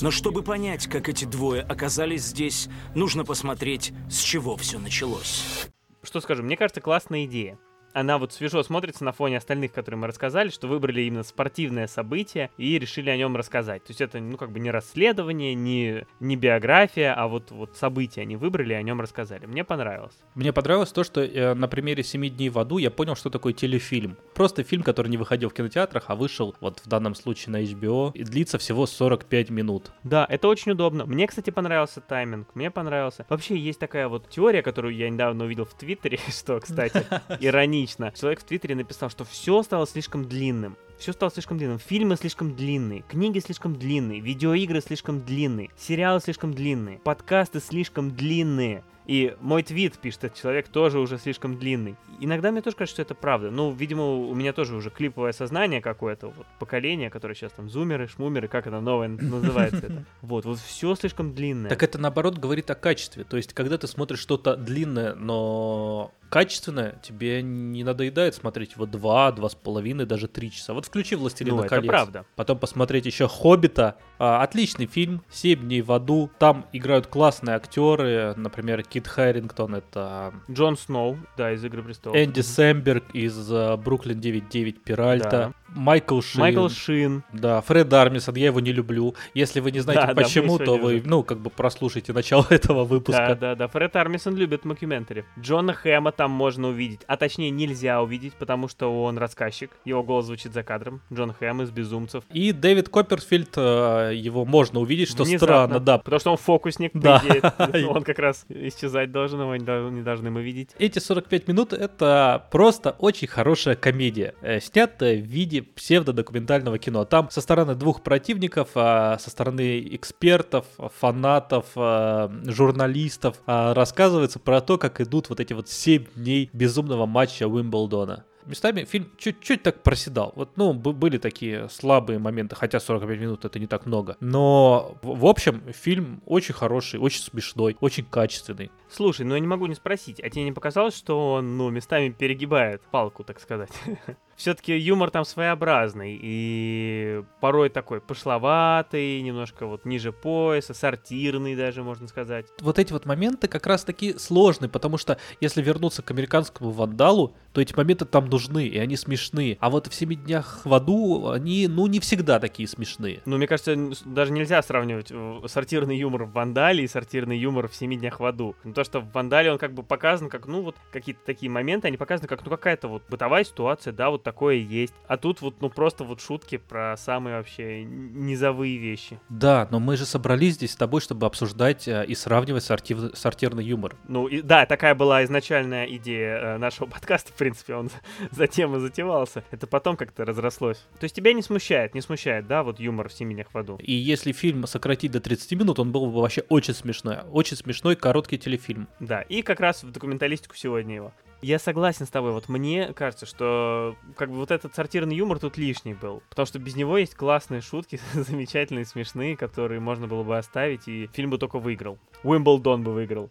[0.00, 5.68] Но чтобы понять, как эти двое оказались здесь, нужно посмотреть, с чего все началось.
[6.02, 7.58] Что скажу, мне кажется, классная идея
[7.96, 12.50] она вот свежо смотрится на фоне остальных, которые мы рассказали, что выбрали именно спортивное событие
[12.58, 13.84] и решили о нем рассказать.
[13.84, 18.20] То есть это, ну, как бы не расследование, не, не биография, а вот, вот события
[18.20, 19.46] они выбрали и о нем рассказали.
[19.46, 20.12] Мне понравилось.
[20.34, 23.54] Мне понравилось то, что э, на примере «Семи дней в аду» я понял, что такое
[23.54, 24.18] телефильм.
[24.34, 28.12] Просто фильм, который не выходил в кинотеатрах, а вышел вот в данном случае на HBO
[28.12, 29.90] и длится всего 45 минут.
[30.02, 31.06] Да, это очень удобно.
[31.06, 33.24] Мне, кстати, понравился тайминг, мне понравился.
[33.30, 37.02] Вообще есть такая вот теория, которую я недавно увидел в Твиттере, что, кстати,
[37.40, 38.12] иронично иронично.
[38.18, 40.76] Человек в Твиттере написал, что все стало слишком длинным.
[40.98, 41.78] Все стало слишком длинным.
[41.78, 48.82] Фильмы слишком длинные, книги слишком длинные, видеоигры слишком длинные, сериалы слишком длинные, подкасты слишком длинные.
[49.06, 51.94] И мой твит, пишет этот человек, тоже уже слишком длинный.
[52.18, 53.52] Иногда мне тоже кажется, что это правда.
[53.52, 58.08] Ну, видимо, у меня тоже уже клиповое сознание какое-то, вот поколение, которое сейчас там зумеры,
[58.08, 60.04] шмумеры, как это новое называется это.
[60.22, 61.70] Вот, вот все слишком длинное.
[61.70, 63.22] Так это наоборот говорит о качестве.
[63.22, 69.32] То есть, когда ты смотришь что-то длинное, но качественное, тебе не надоедает смотреть его два,
[69.32, 70.74] два с половиной, даже три часа.
[70.74, 71.84] Вот включи «Властелина ну, колец».
[71.84, 72.26] это правда.
[72.34, 73.96] Потом посмотреть еще «Хоббита».
[74.18, 76.30] А, отличный фильм, «Семь дней в аду».
[76.38, 80.34] Там играют классные актеры, например, Кит Хэрингтон, это...
[80.50, 82.16] Джон Сноу, да, из «Игры престолов».
[82.16, 85.30] Энди Сэмберг из uh, «Бруклин 9.9» Пиральта.
[85.30, 85.52] Да.
[85.68, 86.40] Майкл Шин.
[86.40, 87.22] Майкл Шин.
[87.32, 89.14] Да, Фред Армисон, я его не люблю.
[89.34, 91.08] Если вы не знаете да, почему, да, то вы, уже.
[91.08, 93.28] ну, как бы прослушайте начало этого выпуска.
[93.28, 93.68] Да, да, да.
[93.68, 95.24] Фред Армисон любит мокюментари.
[95.38, 99.70] Джона Хэма там можно увидеть, а точнее нельзя увидеть, потому что он рассказчик.
[99.84, 101.00] Его голос звучит за кадром.
[101.12, 102.24] Джон Хэм из «Безумцев».
[102.32, 105.98] И Дэвид Копперфильд, э, его можно увидеть, что Внезапно, странно, да.
[105.98, 107.22] Потому что он фокусник, да.
[107.24, 107.86] идее.
[107.96, 110.70] Он как раз исчезать должен, его не должны мы видеть.
[110.78, 117.04] Эти 45 минут— это просто очень хорошая комедия, э, снятая в виде псевдодокументального кино.
[117.04, 120.66] Там со стороны двух противников, а со стороны экспертов,
[120.98, 127.06] фанатов, а, журналистов а, рассказывается про то, как идут вот эти вот 7 дней безумного
[127.06, 130.32] матча Уимблдона местами фильм чуть-чуть так проседал.
[130.36, 134.16] Вот, ну, были такие слабые моменты, хотя 45 минут это не так много.
[134.20, 138.70] Но, в общем, фильм очень хороший, очень смешной, очень качественный.
[138.88, 142.10] Слушай, ну я не могу не спросить, а тебе не показалось, что он, ну, местами
[142.10, 143.70] перегибает палку, так сказать?
[144.36, 152.06] все-таки юмор там своеобразный и порой такой пошловатый, немножко вот ниже пояса, сортирный даже, можно
[152.06, 152.46] сказать.
[152.60, 157.34] Вот эти вот моменты как раз таки сложные, потому что если вернуться к американскому вандалу,
[157.56, 159.56] то эти моменты там нужны, и они смешные.
[159.60, 163.22] А вот в «Семи днях в аду» они, ну, не всегда такие смешные.
[163.24, 167.74] Ну, мне кажется, даже нельзя сравнивать э, сортирный юмор в «Вандале» и сортирный юмор в
[167.74, 168.56] «Семи днях в аду».
[168.62, 171.88] Но то, что в «Вандале» он как бы показан как, ну, вот какие-то такие моменты,
[171.88, 174.92] они показаны как, ну, какая-то вот бытовая ситуация, да, вот такое есть.
[175.08, 179.18] А тут вот, ну, просто вот шутки про самые вообще низовые вещи.
[179.30, 183.64] Да, но мы же собрались здесь с тобой, чтобы обсуждать э, и сравнивать сортир, сортирный
[183.64, 183.96] юмор.
[184.08, 187.90] Ну, и, да, такая была изначальная идея э, нашего подкаста, в принципе, он
[188.32, 189.44] за тем и затевался.
[189.50, 190.78] Это потом как-то разрослось.
[190.98, 193.78] То есть тебя не смущает, не смущает, да, вот юмор в «Семенях в аду»?
[193.80, 197.18] И если фильм сократить до 30 минут, он был бы вообще очень смешной.
[197.30, 198.88] Очень смешной короткий телефильм.
[198.98, 201.12] Да, и как раз в документалистику сегодня его.
[201.42, 202.32] Я согласен с тобой.
[202.32, 206.22] Вот мне кажется, что как бы вот этот сортирный юмор тут лишний был.
[206.30, 211.08] Потому что без него есть классные шутки, замечательные, смешные, которые можно было бы оставить, и
[211.12, 211.98] фильм бы только выиграл.
[212.24, 213.30] Уимблдон бы выиграл.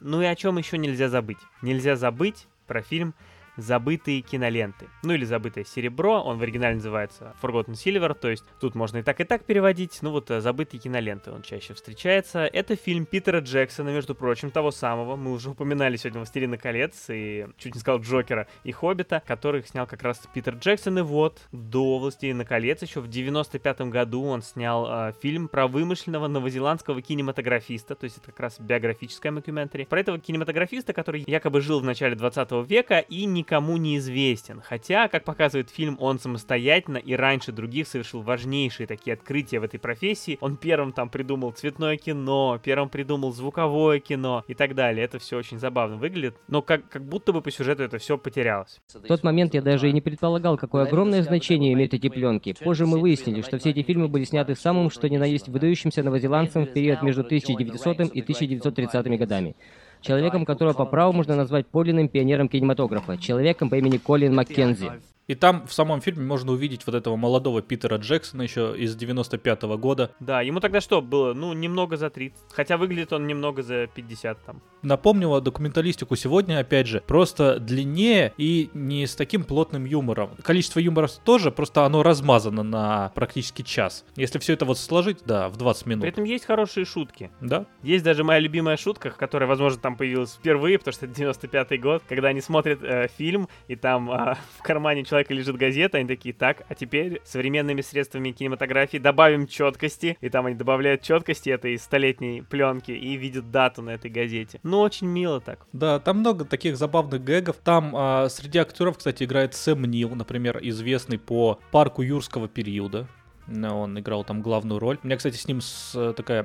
[0.00, 1.38] Ну и о чем еще нельзя забыть?
[1.62, 3.14] Нельзя забыть про фильм
[3.58, 4.88] забытые киноленты.
[5.02, 9.02] Ну или забытое серебро, он в оригинале называется Forgotten Silver, то есть тут можно и
[9.02, 9.98] так, и так переводить.
[10.00, 12.46] Ну вот э, забытые киноленты он чаще встречается.
[12.46, 15.16] Это фильм Питера Джексона, между прочим, того самого.
[15.16, 19.86] Мы уже упоминали сегодня «Властелина колец» и чуть не сказал Джокера и Хоббита, которых снял
[19.86, 21.00] как раз Питер Джексон.
[21.00, 26.28] И вот до «Властелина колец» еще в 95 году он снял э, фильм про вымышленного
[26.28, 31.80] новозеландского кинематографиста, то есть это как раз биографическая мокюментари, про этого кинематографиста, который якобы жил
[31.80, 34.60] в начале 20 века и не никому не известен.
[34.62, 39.80] Хотя, как показывает фильм, он самостоятельно и раньше других совершил важнейшие такие открытия в этой
[39.80, 40.36] профессии.
[40.42, 45.04] Он первым там придумал цветное кино, первым придумал звуковое кино и так далее.
[45.04, 48.80] Это все очень забавно выглядит, но как, как будто бы по сюжету это все потерялось.
[48.92, 52.54] В тот момент я даже и не предполагал, какое огромное значение имеют эти пленки.
[52.62, 56.02] Позже мы выяснили, что все эти фильмы были сняты самым, что ни на есть, выдающимся
[56.02, 59.56] новозеландцем в период между 1900 и 1930 годами
[60.00, 64.90] человеком, которого по праву можно назвать подлинным пионером кинематографа, человеком по имени Колин Маккензи.
[65.28, 69.64] И там в самом фильме можно увидеть вот этого молодого Питера Джексона еще из 95
[69.64, 70.10] -го года.
[70.20, 71.34] Да, ему тогда что было?
[71.34, 72.38] Ну, немного за 30.
[72.50, 74.62] Хотя выглядит он немного за 50 там.
[74.80, 80.30] Напомнила документалистику сегодня, опять же, просто длиннее и не с таким плотным юмором.
[80.42, 84.06] Количество юмора тоже, просто оно размазано на практически час.
[84.16, 86.02] Если все это вот сложить, да, в 20 минут.
[86.02, 87.30] При этом есть хорошие шутки.
[87.42, 87.66] Да.
[87.82, 92.02] Есть даже моя любимая шутка, которая, возможно, там появилась впервые, потому что это 95 год,
[92.08, 96.06] когда они смотрят э, фильм, и там э, в кармане человека человека лежит газета, они
[96.06, 101.76] такие, так, а теперь современными средствами кинематографии добавим четкости, и там они добавляют четкости этой
[101.78, 104.60] столетней пленки и видят дату на этой газете.
[104.62, 105.66] Ну, очень мило так.
[105.72, 107.56] Да, там много таких забавных гэгов.
[107.64, 113.08] Там а, среди актеров, кстати, играет Сэм Нил, например, известный по парку юрского периода.
[113.50, 114.98] Он играл там главную роль.
[115.02, 116.44] У меня, кстати, с ним с, э, такая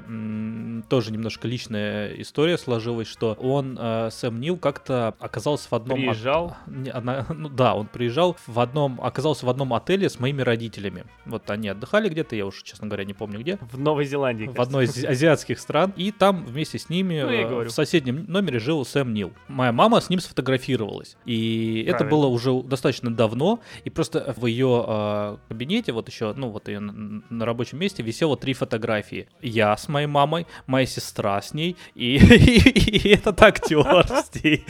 [0.89, 5.99] тоже немножко личная история сложилась, что он, э, Сэм Нил, как-то оказался в одном...
[5.99, 6.55] Приезжал?
[6.93, 11.05] Она, ну да, он приезжал в одном, оказался в одном отеле с моими родителями.
[11.25, 13.57] Вот они отдыхали где-то, я уже, честно говоря, не помню где.
[13.61, 14.45] В Новой Зеландии.
[14.45, 15.93] В одной из азиатских стран.
[15.95, 19.33] И там вместе с ними ну, э, в соседнем номере жил Сэм Нил.
[19.47, 21.17] Моя мама с ним сфотографировалась.
[21.25, 21.95] И Правильно.
[21.95, 23.59] это было уже достаточно давно.
[23.83, 28.37] И просто в ее э, кабинете, вот еще, ну вот ее на рабочем месте висело
[28.37, 29.27] три фотографии.
[29.41, 34.65] Я с моей мамой, моя сестра с ней и, и, этот актер с ней.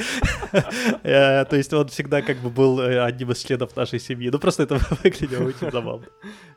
[1.03, 4.29] Э, то есть он всегда как бы был э, одним из членов нашей семьи.
[4.29, 6.07] Ну просто это выглядело очень забавно.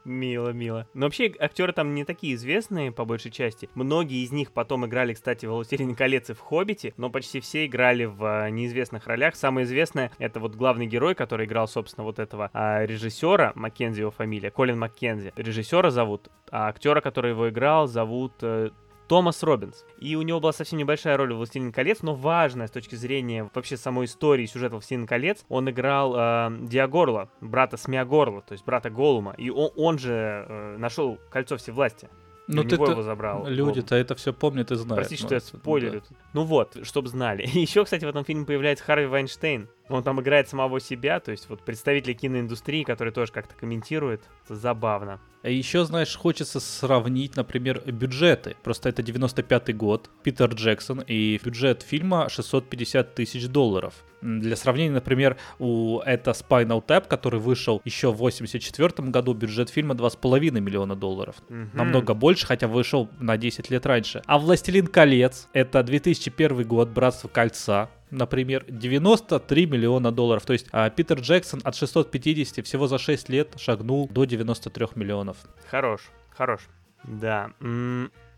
[0.07, 0.87] Мило, мило.
[0.95, 3.69] Но вообще актеры там не такие известные, по большей части.
[3.75, 7.67] Многие из них потом играли, кстати, в «Властелине колец» и в «Хоббите», но почти все
[7.67, 9.35] играли в э, неизвестных ролях.
[9.35, 14.13] Самое известное— это вот главный герой, который играл, собственно, вот этого а, режиссера, Маккензи его
[14.13, 15.33] фамилия, Колин Маккензи.
[15.35, 18.71] Режиссера зовут, а актера, который его играл, зовут э,
[19.09, 19.85] Томас Робинс.
[19.99, 23.49] И у него была совсем небольшая роль в «Властелин колец», но важная с точки зрения
[23.55, 25.45] вообще самой истории сюжета «Властелин колец».
[25.49, 29.35] Он играл э, Диагорла, брата Смиагорла, то есть брата Голума.
[29.39, 32.11] И он, он же э, нашел кольцо всевластия.
[32.49, 33.47] Ну, ты его забрал.
[33.47, 35.07] Люди-то это все помнят и знают.
[35.07, 36.03] Простите, что я спойлерю.
[36.09, 36.17] Да.
[36.33, 37.43] Ну вот, чтобы знали.
[37.53, 39.69] Еще, кстати, в этом фильме появляется Харви Вайнштейн.
[39.89, 44.23] Он там играет самого себя, то есть вот представители киноиндустрии, которые тоже как-то комментируют.
[44.45, 45.21] Это забавно.
[45.43, 48.57] А еще, знаешь, хочется сравнить, например, бюджеты.
[48.65, 53.95] Просто это 95-й год, Питер Джексон, и бюджет фильма 650 тысяч долларов.
[54.23, 59.95] Для сравнения, например, у это Spinal Tap, который вышел еще в 84 году, бюджет фильма
[59.95, 61.37] 2,5 миллиона долларов.
[61.49, 61.69] Mm-hmm.
[61.75, 64.23] Намного больше, хотя вышел на 10 лет раньше.
[64.27, 70.45] А «Властелин колец»— это 2001 год, «Братство кольца», например, 93 миллиона долларов.
[70.47, 75.39] То есть а, Питер Джексон от 650 всего за 6 лет шагнул до 93 миллионов.
[75.69, 76.61] Хорош, хорош.
[77.05, 77.53] Да.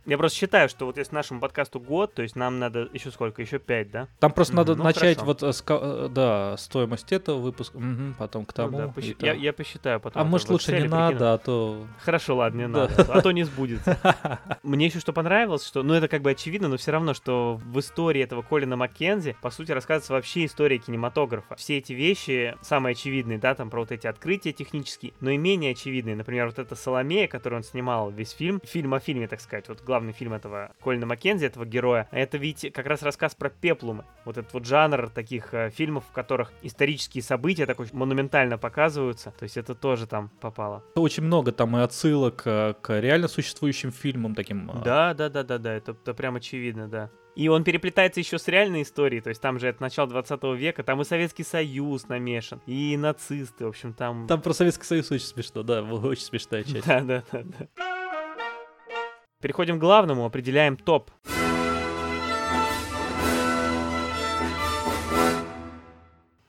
[0.08, 3.42] Я просто считаю, что вот если нашему подкасту год, то есть нам надо еще сколько?
[3.42, 4.08] Еще пять, да?
[4.20, 4.56] Там просто mm-hmm.
[4.56, 5.24] надо ну, начать хорошо.
[5.26, 8.70] вот, э, да, стоимость этого выпуска, угу, потом к тому.
[8.70, 9.14] Ну, да, посч...
[9.20, 10.22] я, я посчитаю потом.
[10.22, 11.32] А может лучше не надо, прикину.
[11.32, 11.86] а то...
[12.00, 12.88] Хорошо, ладно, не да.
[12.88, 13.98] надо, а то не сбудется.
[14.62, 17.78] Мне еще что понравилось, что, ну это как бы очевидно, но все равно, что в
[17.78, 21.54] истории этого Колина Маккензи, по сути, рассказывается вообще история кинематографа.
[21.56, 25.72] Все эти вещи, самые очевидные, да, там про вот эти открытия технические, но и менее
[25.72, 26.16] очевидные.
[26.16, 29.82] Например, вот эта Соломея, которую он снимал весь фильм, фильм о фильме, так сказать, вот
[29.82, 34.04] главный фильм этого Колина Маккензи, этого героя, это ведь как раз рассказ про пеплумы.
[34.24, 39.32] Вот этот вот жанр таких э, фильмов, в которых исторические события такой монументально показываются.
[39.38, 40.82] То есть это тоже там попало.
[40.94, 44.70] Очень много там и отсылок э, к реально существующим фильмам таким.
[44.70, 44.82] Э.
[44.84, 47.10] Да, да, да, да, да, это, это прям очевидно, да.
[47.38, 50.82] И он переплетается еще с реальной историей, то есть там же это начало 20 века,
[50.82, 54.26] там и Советский Союз намешан, и нацисты, в общем, там...
[54.26, 56.84] Там про Советский Союз очень смешно, да, очень смешная часть.
[56.84, 57.68] Да, да, да, да.
[59.40, 61.12] Переходим к главному, определяем топ.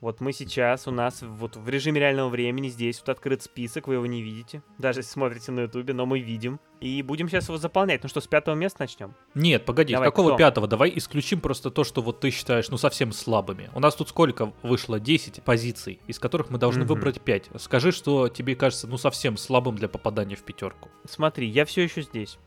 [0.02, 3.96] Вот мы сейчас, у нас вот в режиме реального времени здесь вот открыт список, вы
[3.96, 6.60] его не видите, даже если смотрите на ютубе, но мы видим.
[6.80, 8.02] И будем сейчас его заполнять.
[8.02, 9.14] Ну что, с пятого места начнем?
[9.36, 10.38] Нет, погоди, Давай, с какого кто?
[10.38, 10.68] пятого?
[10.68, 13.70] Давай исключим просто то, что вот ты считаешь, ну, совсем слабыми.
[13.76, 15.00] У нас тут сколько вышло?
[15.00, 16.96] 10 позиций, из которых мы должны угу.
[16.96, 17.50] выбрать 5.
[17.58, 20.90] Скажи, что тебе кажется, ну, совсем слабым для попадания в пятерку.
[21.08, 22.40] Смотри, я все еще здесь.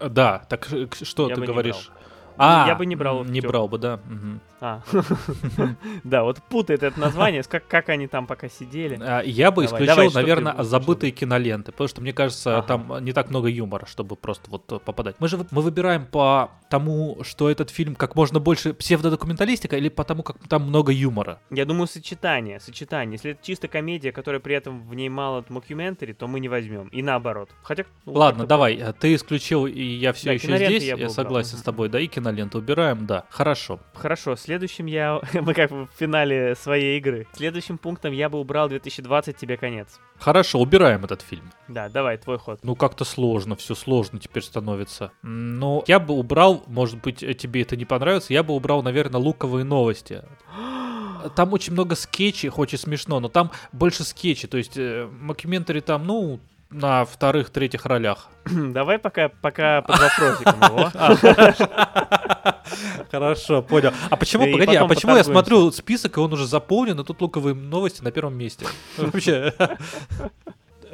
[0.00, 1.90] Да, так э, что я ты говоришь?
[2.38, 3.24] А, я бы не брал.
[3.24, 3.94] Не брал бы, да.
[3.94, 4.40] Угу.
[4.60, 4.80] А.
[6.04, 8.98] да, вот путает это название, как, как они там пока сидели.
[9.00, 12.66] А, я бы давай, исключил, давай, наверное, забытые киноленты, потому что, мне кажется, ага.
[12.66, 15.16] там не так много юмора, чтобы просто вот попадать.
[15.18, 20.22] Мы же мы выбираем по тому, что этот фильм как можно больше псевдодокументалистика или потому,
[20.22, 21.40] как там много юмора?
[21.50, 23.14] Я думаю, сочетание, сочетание.
[23.14, 26.88] Если это чисто комедия, которая при этом в ней мало мокюментари, то мы не возьмем.
[26.88, 27.50] И наоборот.
[27.62, 27.84] Хотя...
[28.04, 31.58] Ну, Ладно, давай, э, ты исключил, и я все да, еще здесь, я, я согласен
[31.58, 33.24] с тобой, да, и киноленту убираем, да.
[33.30, 33.78] Хорошо.
[33.94, 35.20] Хорошо, следующим я...
[35.32, 37.26] Мы как в финале своей игры.
[37.32, 40.00] Следующим пунктом я бы убрал 2020 «Тебе конец».
[40.18, 41.50] Хорошо, убираем этот фильм.
[41.68, 42.60] Да, давай, твой ход.
[42.62, 45.12] Ну, как-то сложно, все сложно теперь становится.
[45.22, 49.64] Но я бы убрал, может быть, тебе это не понравится, я бы убрал, наверное, луковые
[49.64, 50.22] новости.
[51.36, 54.48] Там очень много скетчей, хоть и смешно, но там больше скетчей.
[54.48, 56.38] То есть, э, мокюментари там, ну,
[56.70, 58.28] на вторых-третьих ролях.
[58.44, 60.90] Давай пока, пока под вопросиком его.
[63.10, 63.92] Хорошо, понял.
[64.10, 67.54] А почему, погоди, а почему я смотрю список, и он уже заполнен, и тут луковые
[67.54, 68.66] новости на первом месте?
[68.96, 69.54] Вообще.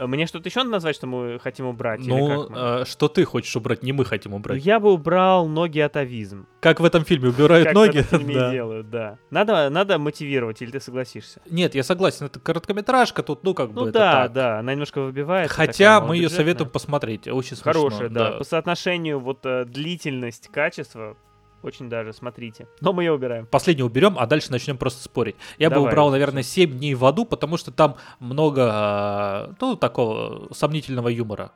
[0.06, 2.00] Мне что-то еще надо назвать, что мы хотим убрать?
[2.04, 4.58] Ну, э, что ты хочешь убрать, не мы хотим убрать.
[4.58, 6.46] Ну, я бы убрал ноги атовизм.
[6.60, 7.98] Как в этом фильме убирают как ноги?
[7.98, 8.50] Как в фильме да.
[8.52, 9.18] делают, да.
[9.30, 11.40] Надо, надо мотивировать, или ты согласишься?
[11.50, 15.50] Нет, я согласен, это короткометражка, тут, ну, как ну, бы да, да, она немножко выбивает.
[15.50, 17.72] Хотя мы ее советуем посмотреть, очень смешно.
[17.72, 18.30] Хорошая, да.
[18.32, 18.38] да.
[18.38, 21.16] По соотношению вот э, длительность, качество,
[21.62, 22.66] очень даже, смотрите.
[22.80, 23.46] Но мы ее убираем.
[23.46, 25.36] Последний уберем, а дальше начнем просто спорить.
[25.58, 29.76] Я Давай, бы убрал, наверное, 7 дней в аду, потому что там много, а, ну,
[29.76, 31.52] такого сомнительного юмора.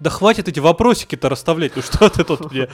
[0.00, 2.68] Да хватит эти вопросики-то расставлять, ну что ты тут мне...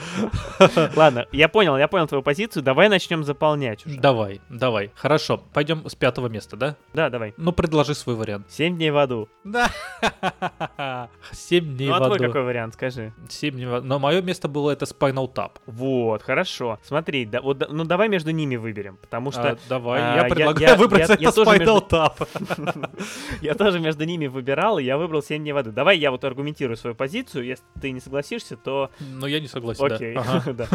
[0.95, 3.99] Ладно, я понял, я понял твою позицию, давай начнем заполнять уже.
[3.99, 6.75] Давай, давай, хорошо, пойдем с пятого места, да?
[6.93, 7.33] Да, давай.
[7.37, 8.47] Ну, предложи свой вариант.
[8.49, 9.29] Семь дней в аду.
[9.43, 9.69] Да.
[11.31, 12.15] Семь дней ну, а в аду.
[12.15, 13.13] твой какой вариант, скажи?
[13.29, 13.87] Семь дней в аду.
[13.87, 15.51] Но мое место было это Spinal Tap.
[15.65, 16.79] Вот, хорошо.
[16.83, 19.51] Смотри, да, вот, ну давай между ними выберем, потому что...
[19.51, 21.87] А, давай, а, я предлагаю я, выбрать я, это я Spinal между...
[21.89, 22.89] Tap.
[23.41, 25.71] я тоже между ними выбирал, и я выбрал Семь дней в аду.
[25.71, 28.89] Давай я вот аргументирую свою позицию, если ты не согласишься, то...
[29.01, 30.15] Ну, я не согласен, Окей,
[30.53, 30.67] да.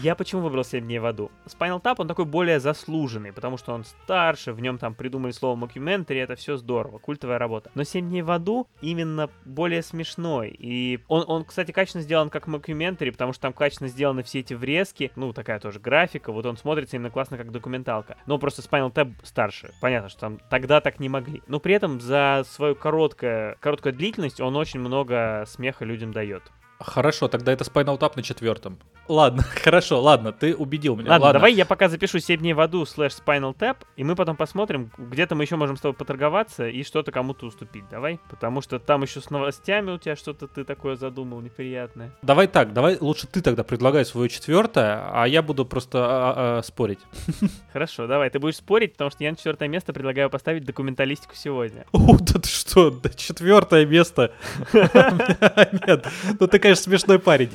[0.00, 1.32] Я почему выбрал 7 дней в аду?
[1.46, 5.56] Spinal Tap, он такой более заслуженный, потому что он старше, в нем там придумали слово
[5.56, 7.72] мокюментари, это все здорово, культовая работа.
[7.74, 10.54] Но 7 дней в аду именно более смешной.
[10.56, 14.54] И он, он кстати, качественно сделан как мокюментари, потому что там качественно сделаны все эти
[14.54, 18.16] врезки, ну, такая тоже графика, вот он смотрится именно классно как документалка.
[18.26, 19.72] Но просто Spinal Tap старше.
[19.80, 21.42] Понятно, что там тогда так не могли.
[21.48, 26.42] Но при этом за свою короткую, короткую длительность он очень много смеха людям дает.
[26.82, 28.78] Хорошо, тогда это Spinal Tap на четвертом.
[29.08, 31.10] Ладно, хорошо, ладно, ты убедил меня.
[31.10, 31.40] Ладно, ладно.
[31.40, 34.90] давай я пока запишу 7 дней в аду слэш Spinal Tap, и мы потом посмотрим,
[34.96, 38.20] где-то мы еще можем с тобой поторговаться и что-то кому-то уступить, давай?
[38.30, 42.12] Потому что там еще с новостями у тебя что-то ты такое задумал неприятное.
[42.22, 46.58] Давай так, давай лучше ты тогда предлагай свое четвертое, а я буду просто а, а,
[46.58, 47.00] а, спорить.
[47.72, 51.86] Хорошо, давай, ты будешь спорить, потому что я на четвертое место предлагаю поставить документалистику сегодня.
[51.92, 54.32] О, да ты что, да четвертое место?
[54.72, 56.06] Нет,
[56.40, 57.50] ну ты, конечно, конечно, смешной парень.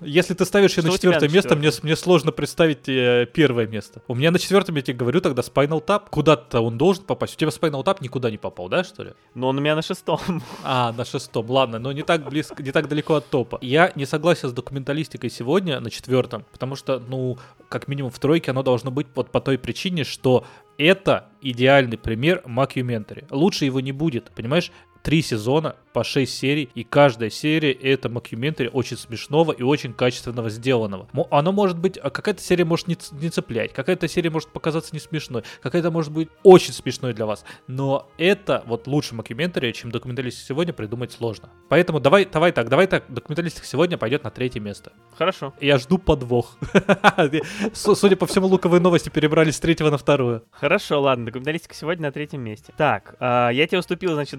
[0.00, 4.02] Если ты ставишь ее на четвертое место, мне, сложно представить э, первое место.
[4.08, 6.04] У меня на четвертом, я тебе говорю, тогда Spinal Tap.
[6.10, 7.34] Куда-то он должен попасть.
[7.34, 9.12] У тебя Spinal Tap никуда не попал, да, что ли?
[9.34, 10.20] Но он у меня на шестом.
[10.64, 11.50] А, на шестом.
[11.50, 13.58] Ладно, но не так близко, не так далеко от топа.
[13.60, 18.50] Я не согласен с документалистикой сегодня на четвертом, потому что, ну, как минимум в тройке
[18.50, 20.44] оно должно быть вот по той причине, что
[20.78, 23.26] это идеальный пример макюментари.
[23.30, 24.70] Лучше его не будет, понимаешь?
[25.02, 30.50] Три сезона по 6 серий, и каждая серия это макюментари очень смешного и очень качественного
[30.50, 31.08] сделанного.
[31.30, 35.00] Оно может быть, а какая-то серия может не, не цеплять, какая-то серия может показаться не
[35.00, 40.46] смешной, какая-то может быть очень смешной для вас, но это вот лучше макюментари, чем документалистик
[40.46, 41.48] сегодня придумать сложно.
[41.68, 44.92] Поэтому давай, давай так, давай так, документалистик сегодня пойдет на третье место.
[45.16, 45.52] Хорошо.
[45.60, 46.56] Я жду подвох.
[47.72, 50.44] Судя по всему, луковые новости перебрались с третьего на вторую.
[50.52, 52.72] Хорошо, ладно, документалистика сегодня на третьем месте.
[52.76, 54.38] Так, а, я тебе уступил, значит,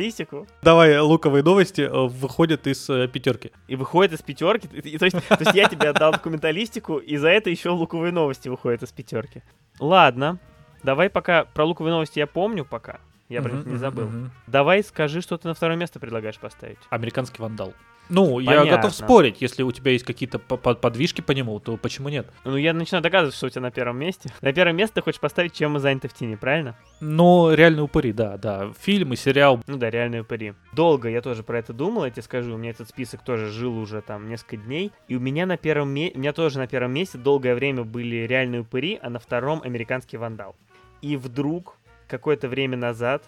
[0.00, 0.46] документалистику.
[0.62, 3.52] Давай, луковые новости э, выходят из э, пятерки.
[3.68, 4.68] И выходят из пятерки.
[4.72, 8.48] И, то, есть, то есть я тебе отдал документалистику, и за это еще луковые новости
[8.48, 9.42] выходят из пятерки.
[9.78, 10.38] Ладно.
[10.82, 13.00] Давай пока про луковые новости я помню пока.
[13.28, 14.10] Я про них не забыл.
[14.46, 16.78] Давай скажи, что ты на второе место предлагаешь поставить.
[16.88, 17.74] Американский вандал.
[18.10, 18.68] Ну, Понятно.
[18.68, 22.28] я готов спорить, если у тебя есть какие-то подвижки по нему, то почему нет?
[22.44, 24.30] Ну, я начинаю доказывать, что у тебя на первом месте.
[24.40, 26.76] На первом месте ты хочешь поставить «Чем мы заняты в тени», правильно?
[27.00, 28.72] Ну, «Реальные упыри», да, да.
[28.80, 29.60] Фильм и сериал.
[29.66, 30.54] Ну да, «Реальные упыри».
[30.72, 33.78] Долго я тоже про это думал, я тебе скажу, у меня этот список тоже жил
[33.78, 36.92] уже там несколько дней, и у меня на первом месте, у меня тоже на первом
[36.92, 40.56] месте долгое время были «Реальные упыри», а на втором «Американский вандал».
[41.00, 41.76] И вдруг,
[42.08, 43.22] какое-то время назад,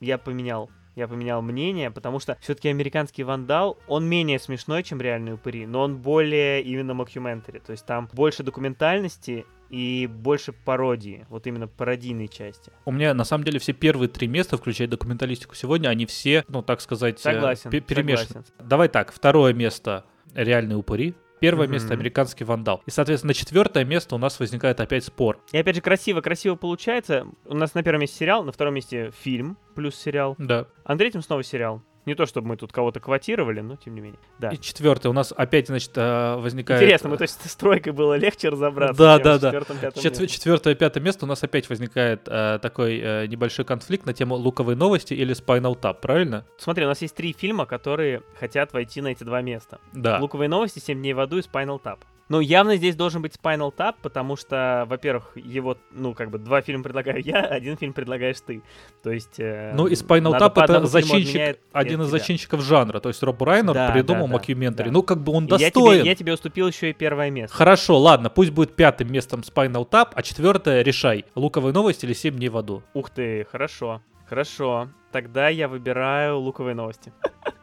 [0.00, 5.34] я поменял я поменял мнение, потому что все-таки американский вандал, он менее смешной, чем реальные
[5.34, 11.46] упыри, но он более именно мокюментари, то есть там больше документальности и больше пародии, вот
[11.46, 12.70] именно пародийной части.
[12.84, 16.62] У меня на самом деле все первые три места, включая документалистику сегодня, они все, ну
[16.62, 18.26] так сказать, э, согласен, перемешаны.
[18.26, 18.54] Согласен.
[18.60, 21.14] Давай так, второе место реальные упыри,
[21.44, 21.72] Первое mm-hmm.
[21.72, 22.82] место американский вандал.
[22.86, 25.40] И, соответственно, на четвертое место у нас возникает опять спор.
[25.52, 27.26] И опять же, красиво, красиво получается.
[27.44, 30.36] У нас на первом месте сериал, на втором месте фильм плюс сериал.
[30.38, 30.68] Да.
[30.84, 31.82] А на третьем снова сериал.
[32.06, 34.20] Не то, чтобы мы тут кого-то квотировали, но тем не менее.
[34.38, 34.50] Да.
[34.50, 35.08] И четвертое.
[35.08, 36.82] У нас опять, значит, э, возникает...
[36.82, 39.60] Интересно, мы, то есть, с тройкой было легче разобраться, да, да, да.
[39.92, 44.34] Чет- четвертое, пятое место у нас опять возникает э, такой э, небольшой конфликт на тему
[44.34, 46.44] луковой новости или Spinal Tap, правильно?
[46.58, 49.78] Смотри, у нас есть три фильма, которые хотят войти на эти два места.
[49.92, 50.18] Да.
[50.18, 51.98] Луковые новости, «Семь дней в аду» и Spinal Tap.
[52.28, 56.62] Ну, явно здесь должен быть Spinal Tap, потому что, во-первых, его, ну, как бы, два
[56.62, 58.62] фильма предлагаю я, один фильм предлагаешь ты.
[59.02, 59.38] То есть...
[59.38, 63.00] Э, ну, и Spinal Tap— это зачинщик, один из зачинщиков жанра.
[63.00, 64.88] То есть Роб Райнер да, придумал да, Мокюментари.
[64.88, 64.92] Да.
[64.92, 65.92] Ну, как бы он достоин.
[65.92, 67.54] Я тебе, я тебе уступил еще и первое место.
[67.54, 71.26] Хорошо, ладно, пусть будет пятым местом Spinal Tap, а четвертое решай.
[71.34, 72.82] Луковые новости или Семь дней в аду.
[72.94, 74.00] Ух ты, хорошо.
[74.26, 74.88] Хорошо.
[75.12, 77.12] Тогда я выбираю луковые новости.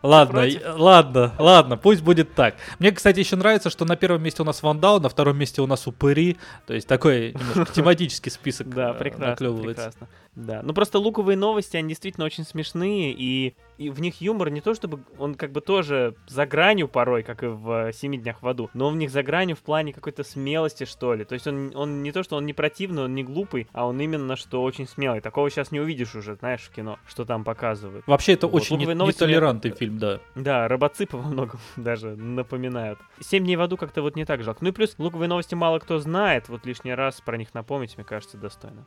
[0.03, 0.45] Ладно,
[0.75, 2.55] ладно, ладно, пусть будет так.
[2.79, 5.67] Мне, кстати, еще нравится, что на первом месте у нас Вандал, на втором месте у
[5.67, 6.37] нас Упыри.
[6.65, 10.07] То есть такой немножко тематический список Да, прекрасно, прекрасно.
[10.35, 14.61] Да, ну просто луковые новости, они действительно очень смешные, и, и в них юмор не
[14.61, 18.47] то чтобы, он как бы тоже за гранью порой, как и в «Семи днях в
[18.47, 21.25] аду», но в них за гранью в плане какой-то смелости, что ли.
[21.25, 23.99] То есть он, он не то, что он не противный, он не глупый, а он
[23.99, 25.19] именно, что очень смелый.
[25.19, 28.05] Такого сейчас не увидишь уже, знаешь, в кино, что там показывают.
[28.05, 28.61] Вообще это вот.
[28.61, 30.19] очень не, нетолерантный фильм, да.
[30.35, 32.99] Да, робоципы во многом даже напоминают.
[33.19, 34.59] «Семь дней в аду» как-то вот не так жалко.
[34.61, 38.05] Ну и плюс луковые новости мало кто знает, вот лишний раз про них напомнить, мне
[38.05, 38.85] кажется, достойно.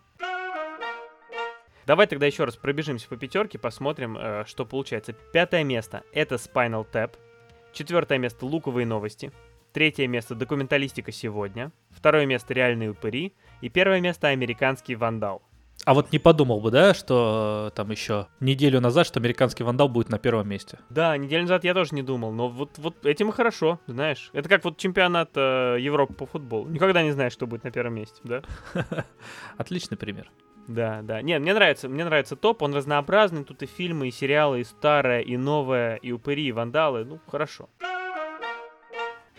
[1.87, 5.12] Давай тогда еще раз пробежимся по пятерке, посмотрим, э, что получается.
[5.12, 7.12] Пятое место— это Spinal Tap.
[7.72, 9.32] Четвертое место— луковые новости.
[9.72, 11.72] Третье место— документалистика сегодня.
[11.91, 13.35] Второе место— реальные упыри.
[13.61, 15.43] И первое место— американский вандал.
[15.85, 19.89] А вот не подумал бы, да, что э, там еще неделю назад, что американский вандал
[19.89, 20.78] будет на первом месте.
[20.89, 24.30] Да, неделю назад я тоже не думал, но вот, вот этим и хорошо, знаешь.
[24.32, 26.68] Это как вот чемпионат э, Европы по футболу.
[26.68, 28.43] Никогда не знаешь, что будет на первом месте, да?
[29.59, 30.30] Отличный пример.
[30.67, 31.21] Да, да.
[31.23, 35.21] Нет, мне нравится, мне нравится топ, он разнообразный, тут и фильмы, и сериалы, и старое,
[35.21, 37.69] и новое, и упыри, и вандалы, ну, хорошо.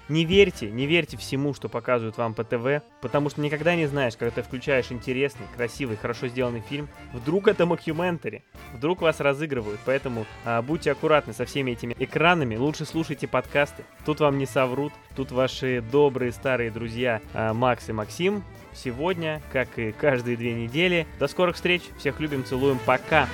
[0.08, 4.16] Не верьте, не верьте всему, что показывают вам по ТВ, потому что никогда не знаешь,
[4.16, 8.44] когда ты включаешь интересный, красивый, хорошо сделанный фильм, вдруг это мокюментари,
[8.74, 14.20] вдруг вас разыгрывают, поэтому а, будьте аккуратны со всеми этими экранами, лучше слушайте подкасты, тут
[14.20, 18.44] вам не соврут, тут ваши добрые старые друзья а, Макс и Максим,
[18.76, 21.08] сегодня, как и каждые две недели.
[21.18, 23.28] До скорых встреч, всех любим, целуем, пока!